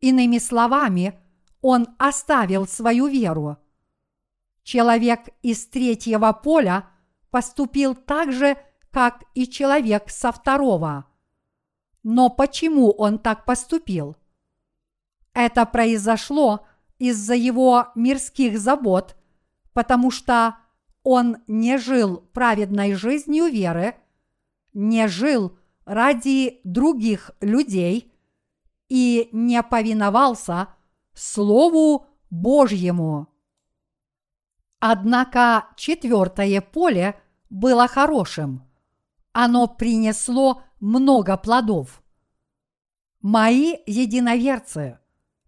Иными 0.00 0.38
словами, 0.38 1.20
он 1.60 1.88
оставил 1.98 2.66
свою 2.66 3.08
веру. 3.08 3.58
Человек 4.62 5.28
из 5.42 5.66
третьего 5.66 6.32
поля 6.32 6.88
поступил 7.30 7.94
так 7.94 8.32
же, 8.32 8.56
как 8.90 9.24
и 9.34 9.46
человек 9.46 10.08
со 10.08 10.32
второго. 10.32 11.04
Но 12.02 12.30
почему 12.30 12.90
он 12.90 13.18
так 13.18 13.44
поступил? 13.44 14.16
Это 15.34 15.66
произошло 15.66 16.66
из-за 16.98 17.34
его 17.34 17.88
мирских 17.94 18.58
забот, 18.58 19.16
потому 19.72 20.10
что 20.10 20.56
он 21.02 21.38
не 21.46 21.78
жил 21.78 22.18
праведной 22.32 22.94
жизнью 22.94 23.46
веры, 23.46 23.96
не 24.72 25.08
жил 25.08 25.58
ради 25.84 26.60
других 26.62 27.30
людей 27.40 28.12
и 28.88 29.28
не 29.32 29.62
повиновался 29.62 30.68
Слову 31.14 32.06
Божьему. 32.30 33.28
Однако 34.78 35.66
четвертое 35.76 36.60
поле 36.60 37.20
было 37.50 37.88
хорошим. 37.88 38.62
Оно 39.32 39.66
принесло 39.68 40.62
много 40.80 41.36
плодов. 41.36 42.02
Мои 43.20 43.76
единоверцы, 43.86 44.99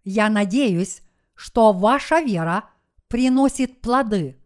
я 0.03 0.29
надеюсь, 0.29 1.01
что 1.35 1.73
ваша 1.73 2.19
вера 2.19 2.69
приносит 3.07 3.81
плоды. 3.81 4.37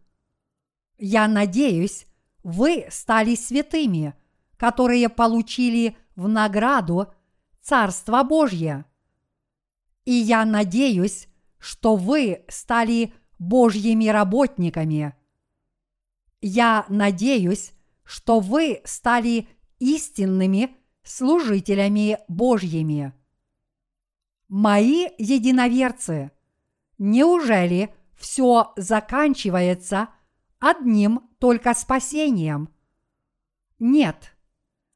Я 0.98 1.28
надеюсь, 1.28 2.06
вы 2.42 2.86
стали 2.90 3.34
святыми, 3.34 4.14
которые 4.56 5.08
получили 5.08 5.96
в 6.16 6.28
награду 6.28 7.12
Царство 7.60 8.22
Божье. 8.22 8.84
И 10.04 10.12
я 10.12 10.44
надеюсь, 10.44 11.28
что 11.58 11.96
вы 11.96 12.44
стали 12.48 13.12
Божьими 13.38 14.08
работниками. 14.08 15.14
Я 16.40 16.86
надеюсь, 16.88 17.72
что 18.04 18.40
вы 18.40 18.80
стали 18.84 19.48
истинными 19.78 20.76
служителями 21.02 22.18
Божьими. 22.28 23.12
Мои 24.48 25.08
единоверцы, 25.18 26.30
неужели 26.96 27.94
все 28.16 28.72
заканчивается 28.76 30.08
одним 30.58 31.28
только 31.38 31.74
спасением? 31.74 32.70
Нет. 33.78 34.34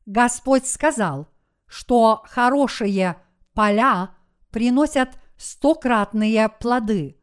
Господь 0.06 0.66
сказал, 0.66 1.28
что 1.66 2.22
хорошие 2.24 3.16
поля 3.52 4.14
приносят 4.50 5.10
стократные 5.36 6.48
плоды. 6.48 7.20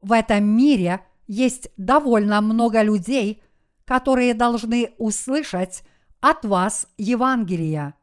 В 0.00 0.12
этом 0.12 0.44
мире 0.44 1.04
есть 1.26 1.68
довольно 1.76 2.40
много 2.40 2.82
людей, 2.82 3.42
которые 3.84 4.34
должны 4.34 4.94
услышать 4.98 5.82
от 6.20 6.44
вас 6.44 6.88
Евангелие. 6.96 7.94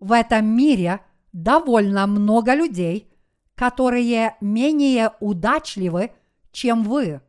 В 0.00 0.12
этом 0.12 0.46
мире 0.46 1.00
довольно 1.32 2.06
много 2.06 2.54
людей, 2.54 3.12
которые 3.54 4.36
менее 4.40 5.12
удачливы, 5.20 6.12
чем 6.52 6.82
вы. 6.82 7.20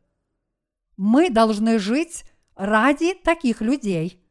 Мы 0.98 1.30
должны 1.30 1.80
жить 1.80 2.24
ради 2.56 3.14
таких 3.14 3.62
людей. 3.62 4.24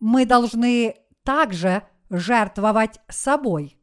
Мы 0.00 0.26
должны 0.26 0.96
также 1.22 1.82
жертвовать 2.10 3.00
собой. 3.08 3.76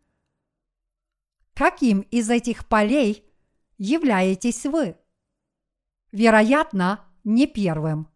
Каким 1.54 2.02
из 2.02 2.30
этих 2.30 2.68
полей 2.68 3.26
являетесь 3.78 4.66
вы? 4.66 4.98
Вероятно, 6.12 7.06
не 7.24 7.48
первым. 7.48 8.08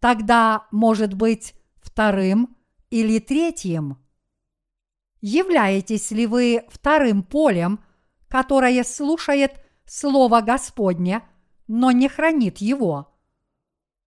Тогда, 0.00 0.66
может 0.70 1.14
быть, 1.14 1.54
вторым 1.76 2.56
или 2.90 3.18
третьим. 3.18 3.98
Являетесь 5.28 6.12
ли 6.12 6.24
вы 6.24 6.64
вторым 6.68 7.24
полем, 7.24 7.82
которое 8.28 8.84
слушает 8.84 9.60
Слово 9.84 10.40
Господне, 10.40 11.20
но 11.66 11.90
не 11.90 12.08
хранит 12.08 12.58
его? 12.58 13.12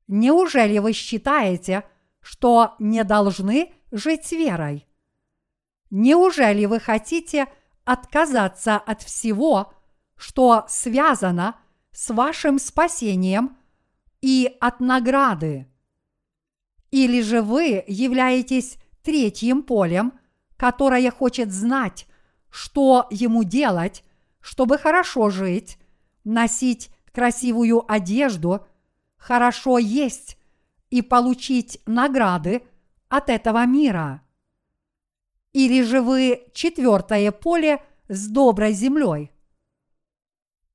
Неужели 0.08 0.78
вы 0.78 0.94
считаете, 0.94 1.84
что 2.22 2.76
не 2.80 3.04
должны 3.04 3.74
жить 3.92 4.32
верой? 4.32 4.88
Неужели 5.90 6.64
вы 6.64 6.80
хотите 6.80 7.48
отказаться 7.84 8.78
от 8.78 9.02
всего, 9.02 9.74
что 10.16 10.64
связано 10.70 11.58
с 11.92 12.14
вашим 12.14 12.58
спасением 12.60 13.58
и 14.22 14.56
от 14.62 14.80
награды? 14.80 15.68
Или 16.92 17.22
же 17.22 17.42
вы 17.42 17.84
являетесь 17.88 18.78
третьим 19.04 19.64
полем, 19.64 20.14
которое 20.60 21.10
хочет 21.10 21.54
знать, 21.54 22.06
что 22.50 23.08
ему 23.10 23.46
делать, 23.46 24.04
чтобы 24.42 24.78
хорошо 24.78 25.30
жить, 25.30 25.78
носить 26.26 26.92
красивую 27.14 27.90
одежду, 27.90 28.68
хорошо 29.16 29.78
есть 29.78 30.38
и 30.90 31.02
получить 31.02 31.80
награды 31.86 32.62
от 33.08 33.30
этого 33.30 33.66
мира? 33.66 34.22
Или 35.54 35.82
же 35.82 36.02
вы 36.02 36.48
четвертое 36.54 37.32
поле 37.32 37.82
с 38.10 38.28
доброй 38.28 38.74
землей? 38.74 39.32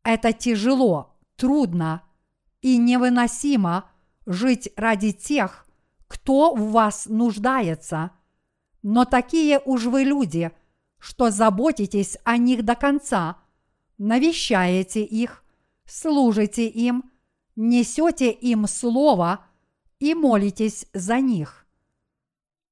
Это 0.02 0.32
тяжело, 0.32 1.14
трудно 1.36 2.02
и 2.62 2.78
невыносимо 2.78 3.90
жить 4.24 4.70
ради 4.76 5.12
тех, 5.12 5.66
кто 6.08 6.54
в 6.54 6.70
вас 6.70 7.04
нуждается. 7.04 8.12
Но 8.84 9.06
такие 9.06 9.60
уж 9.64 9.86
вы 9.86 10.04
люди, 10.04 10.52
что 10.98 11.30
заботитесь 11.30 12.18
о 12.22 12.36
них 12.36 12.66
до 12.66 12.74
конца, 12.74 13.38
навещаете 13.96 15.02
их, 15.02 15.42
служите 15.86 16.68
им, 16.68 17.10
несете 17.56 18.30
им 18.30 18.66
слово 18.66 19.46
и 20.00 20.14
молитесь 20.14 20.86
за 20.92 21.20
них. 21.20 21.66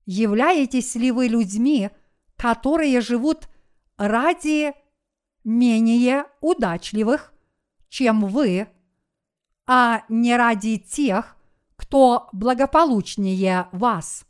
Являетесь 0.05 0.95
ли 0.97 1.11
вы 1.11 1.29
людьми, 1.29 1.89
которые 2.37 3.01
живут 3.01 3.49
ради 3.97 4.75
менее 5.45 6.27
удачливых, 6.43 7.33
чем 7.89 8.27
вы, 8.27 8.69
а 9.67 10.05
не 10.11 10.37
ради 10.37 10.77
тех, 10.77 11.39
кто 11.77 12.29
благополучнее 12.33 13.69
вас. 13.73 14.27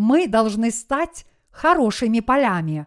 Мы 0.00 0.28
должны 0.28 0.70
стать 0.70 1.26
хорошими 1.50 2.20
полями. 2.20 2.86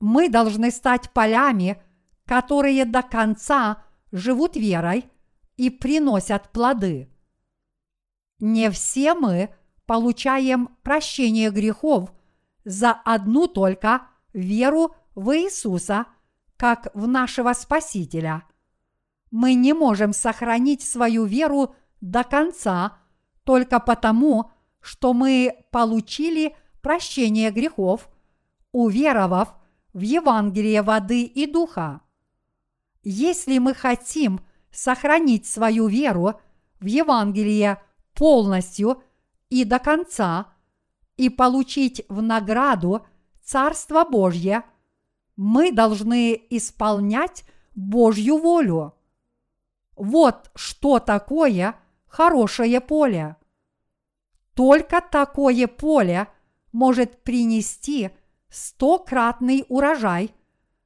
Мы 0.00 0.28
должны 0.28 0.72
стать 0.72 1.12
полями, 1.12 1.80
которые 2.24 2.84
до 2.84 3.02
конца 3.02 3.84
живут 4.10 4.56
верой 4.56 5.08
и 5.56 5.70
приносят 5.70 6.50
плоды. 6.50 7.08
Не 8.40 8.68
все 8.72 9.14
мы 9.14 9.54
получаем 9.86 10.76
прощение 10.82 11.52
грехов 11.52 12.12
за 12.64 12.90
одну 12.90 13.46
только 13.46 14.08
веру 14.32 14.96
в 15.14 15.30
Иисуса, 15.36 16.06
как 16.56 16.88
в 16.94 17.06
нашего 17.06 17.52
Спасителя. 17.52 18.42
Мы 19.30 19.54
не 19.54 19.72
можем 19.72 20.12
сохранить 20.12 20.82
свою 20.82 21.26
веру 21.26 21.76
до 22.00 22.24
конца 22.24 22.98
только 23.44 23.78
потому, 23.78 24.50
что 24.82 25.14
мы 25.14 25.64
получили 25.70 26.54
прощение 26.82 27.50
грехов, 27.50 28.10
уверовав 28.72 29.54
в 29.94 30.00
Евангелие 30.00 30.82
воды 30.82 31.22
и 31.22 31.46
духа. 31.46 32.00
Если 33.02 33.58
мы 33.58 33.74
хотим 33.74 34.40
сохранить 34.70 35.46
свою 35.46 35.86
веру 35.86 36.40
в 36.80 36.86
Евангелие 36.86 37.80
полностью 38.14 39.02
и 39.50 39.64
до 39.64 39.78
конца 39.78 40.52
и 41.16 41.28
получить 41.28 42.04
в 42.08 42.20
награду 42.20 43.06
Царство 43.42 44.04
Божье, 44.04 44.64
мы 45.36 45.72
должны 45.72 46.40
исполнять 46.50 47.44
Божью 47.74 48.38
волю. 48.38 48.94
Вот 49.96 50.50
что 50.54 50.98
такое 50.98 51.76
хорошее 52.06 52.80
поле. 52.80 53.36
Только 54.54 55.00
такое 55.00 55.66
поле 55.66 56.28
может 56.72 57.22
принести 57.22 58.10
стократный 58.48 59.64
урожай, 59.68 60.34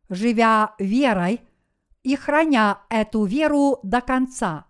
живя 0.09 0.75
верой 0.79 1.41
и 2.03 2.15
храня 2.15 2.81
эту 2.89 3.25
веру 3.25 3.81
до 3.83 4.01
конца. 4.01 4.67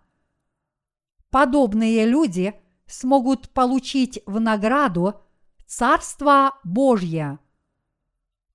Подобные 1.29 2.05
люди 2.05 2.55
смогут 2.87 3.49
получить 3.49 4.21
в 4.25 4.39
награду 4.39 5.21
Царство 5.67 6.57
Божье. 6.63 7.39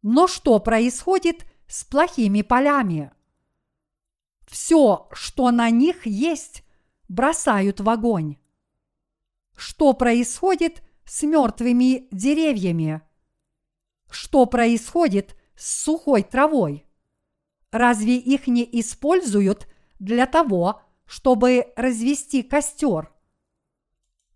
Но 0.00 0.26
что 0.26 0.58
происходит 0.58 1.44
с 1.68 1.84
плохими 1.84 2.42
полями? 2.42 3.12
Все, 4.48 5.08
что 5.12 5.50
на 5.50 5.70
них 5.70 6.06
есть, 6.06 6.64
бросают 7.08 7.80
в 7.80 7.88
огонь. 7.88 8.38
Что 9.56 9.92
происходит 9.92 10.82
с 11.04 11.22
мертвыми 11.22 12.08
деревьями? 12.10 13.02
что 14.12 14.46
происходит 14.46 15.36
с 15.56 15.84
сухой 15.84 16.22
травой? 16.22 16.86
Разве 17.70 18.16
их 18.16 18.46
не 18.46 18.68
используют 18.80 19.66
для 19.98 20.26
того, 20.26 20.82
чтобы 21.06 21.72
развести 21.76 22.42
костер? 22.42 23.10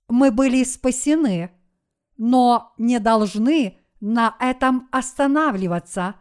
Мы 0.09 0.31
были 0.31 0.64
спасены, 0.64 1.51
но 2.17 2.75
не 2.79 2.99
должны 2.99 3.79
на 4.01 4.37
этом 4.41 4.89
останавливаться, 4.93 6.17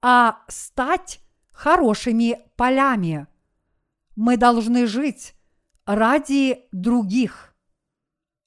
а 0.00 0.42
стать 0.48 1.20
хорошими 1.50 2.40
полями. 2.56 3.26
Мы 4.16 4.36
должны 4.36 4.86
жить 4.86 5.34
ради 5.86 6.68
других. 6.72 7.53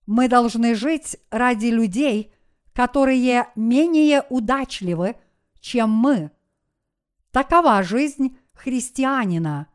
Мы 0.08 0.28
должны 0.30 0.74
жить 0.74 1.18
ради 1.30 1.68
людей, 1.68 2.34
которые 2.74 3.50
менее 3.56 4.26
удачливы, 4.30 5.16
чем 5.60 5.92
мы. 5.92 6.32
Такова 7.32 7.84
жизнь 7.84 8.38
христианина. 8.54 9.68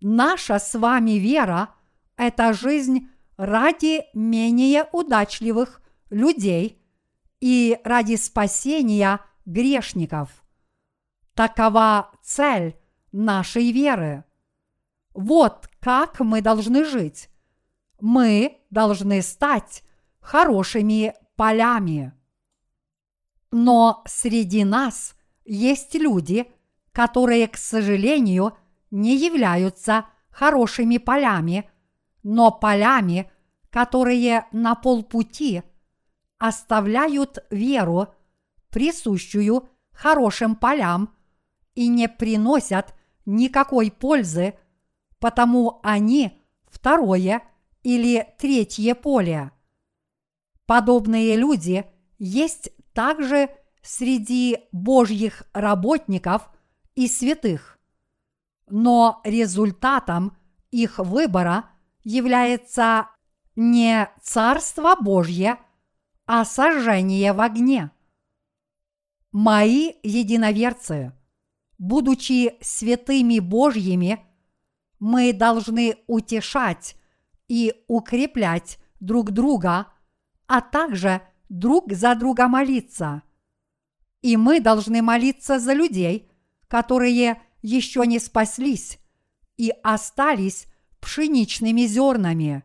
Наша 0.00 0.58
с 0.58 0.78
вами 0.78 1.12
вера– 1.12 1.74
это 2.16 2.52
жизнь 2.52 3.08
ради 3.36 4.04
менее 4.14 4.88
удачливых 4.92 5.82
людей 6.10 6.80
и 7.40 7.78
ради 7.84 8.16
спасения 8.16 9.20
грешников. 9.46 10.44
Такова 11.34 12.12
цель 12.22 12.76
нашей 13.12 13.72
веры. 13.72 14.24
Вот 15.14 15.68
как 15.80 16.20
мы 16.20 16.42
должны 16.42 16.84
жить. 16.84 17.29
Мы 18.00 18.58
должны 18.70 19.22
стать 19.22 19.82
хорошими 20.20 21.14
полями. 21.36 22.12
Но 23.50 24.02
среди 24.06 24.64
нас 24.64 25.14
есть 25.44 25.94
люди, 25.94 26.46
которые, 26.92 27.48
к 27.48 27.56
сожалению, 27.56 28.56
не 28.90 29.16
являются 29.16 30.06
хорошими 30.30 30.98
полями, 30.98 31.70
но 32.22 32.50
полями, 32.50 33.30
которые 33.70 34.46
на 34.52 34.74
полпути 34.74 35.62
оставляют 36.38 37.38
веру, 37.50 38.08
присущую 38.70 39.68
хорошим 39.92 40.56
полям, 40.56 41.14
и 41.74 41.88
не 41.88 42.08
приносят 42.08 42.94
никакой 43.26 43.90
пользы, 43.90 44.54
потому 45.18 45.80
они 45.82 46.42
второе 46.68 47.42
или 47.82 48.34
третье 48.38 48.94
поле. 48.94 49.52
Подобные 50.66 51.36
люди 51.36 51.84
есть 52.18 52.70
также 52.92 53.50
среди 53.82 54.58
Божьих 54.72 55.44
работников 55.52 56.48
и 56.94 57.08
святых. 57.08 57.78
Но 58.68 59.20
результатом 59.24 60.36
их 60.70 60.98
выбора 60.98 61.70
является 62.04 63.08
не 63.56 64.08
Царство 64.22 64.96
Божье, 65.00 65.58
а 66.26 66.44
сожжение 66.44 67.32
в 67.32 67.40
огне. 67.40 67.90
Мои 69.32 69.92
единоверцы, 70.02 71.12
будучи 71.78 72.54
святыми 72.60 73.38
Божьими, 73.38 74.24
мы 74.98 75.32
должны 75.32 75.96
утешать 76.06 76.96
и 77.50 77.74
укреплять 77.88 78.78
друг 79.00 79.32
друга, 79.32 79.88
а 80.46 80.60
также 80.60 81.20
друг 81.48 81.92
за 81.92 82.14
друга 82.14 82.46
молиться. 82.46 83.22
И 84.22 84.36
мы 84.36 84.60
должны 84.60 85.02
молиться 85.02 85.58
за 85.58 85.72
людей, 85.72 86.30
которые 86.68 87.42
еще 87.60 88.06
не 88.06 88.20
спаслись 88.20 89.00
и 89.56 89.72
остались 89.82 90.66
пшеничными 91.00 91.86
зернами. 91.86 92.62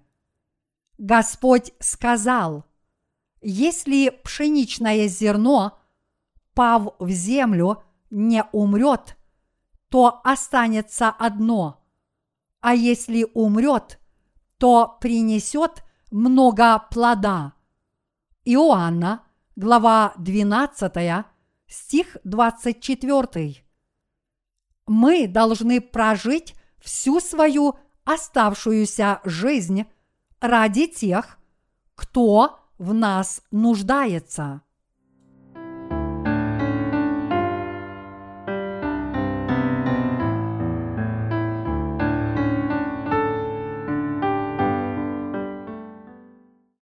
Господь 1.00 1.74
сказал, 1.80 2.66
если 3.42 4.10
пшеничное 4.24 5.08
зерно, 5.08 5.80
пав 6.54 6.94
в 7.00 7.10
землю, 7.10 7.82
не 8.12 8.44
умрет, 8.52 9.18
то 9.90 10.22
останется 10.24 11.10
одно, 11.10 11.84
а 12.62 12.76
если 12.76 13.26
умрет, 13.34 14.00
то 14.58 14.98
принесет 15.02 15.84
много 16.12 16.80
плода. 16.92 17.54
Иоанна, 18.46 19.24
глава 19.56 20.14
12, 20.18 21.26
стих 21.68 22.18
24. 22.24 23.66
Мы 24.88 25.28
должны 25.28 25.82
прожить 25.82 26.56
всю 26.80 27.20
свою 27.20 27.76
оставшуюся 28.04 29.20
жизнь 29.24 29.86
ради 30.40 30.88
тех, 30.88 31.40
кто 31.96 32.60
в 32.78 32.94
нас 32.94 33.42
нуждается. 33.52 34.62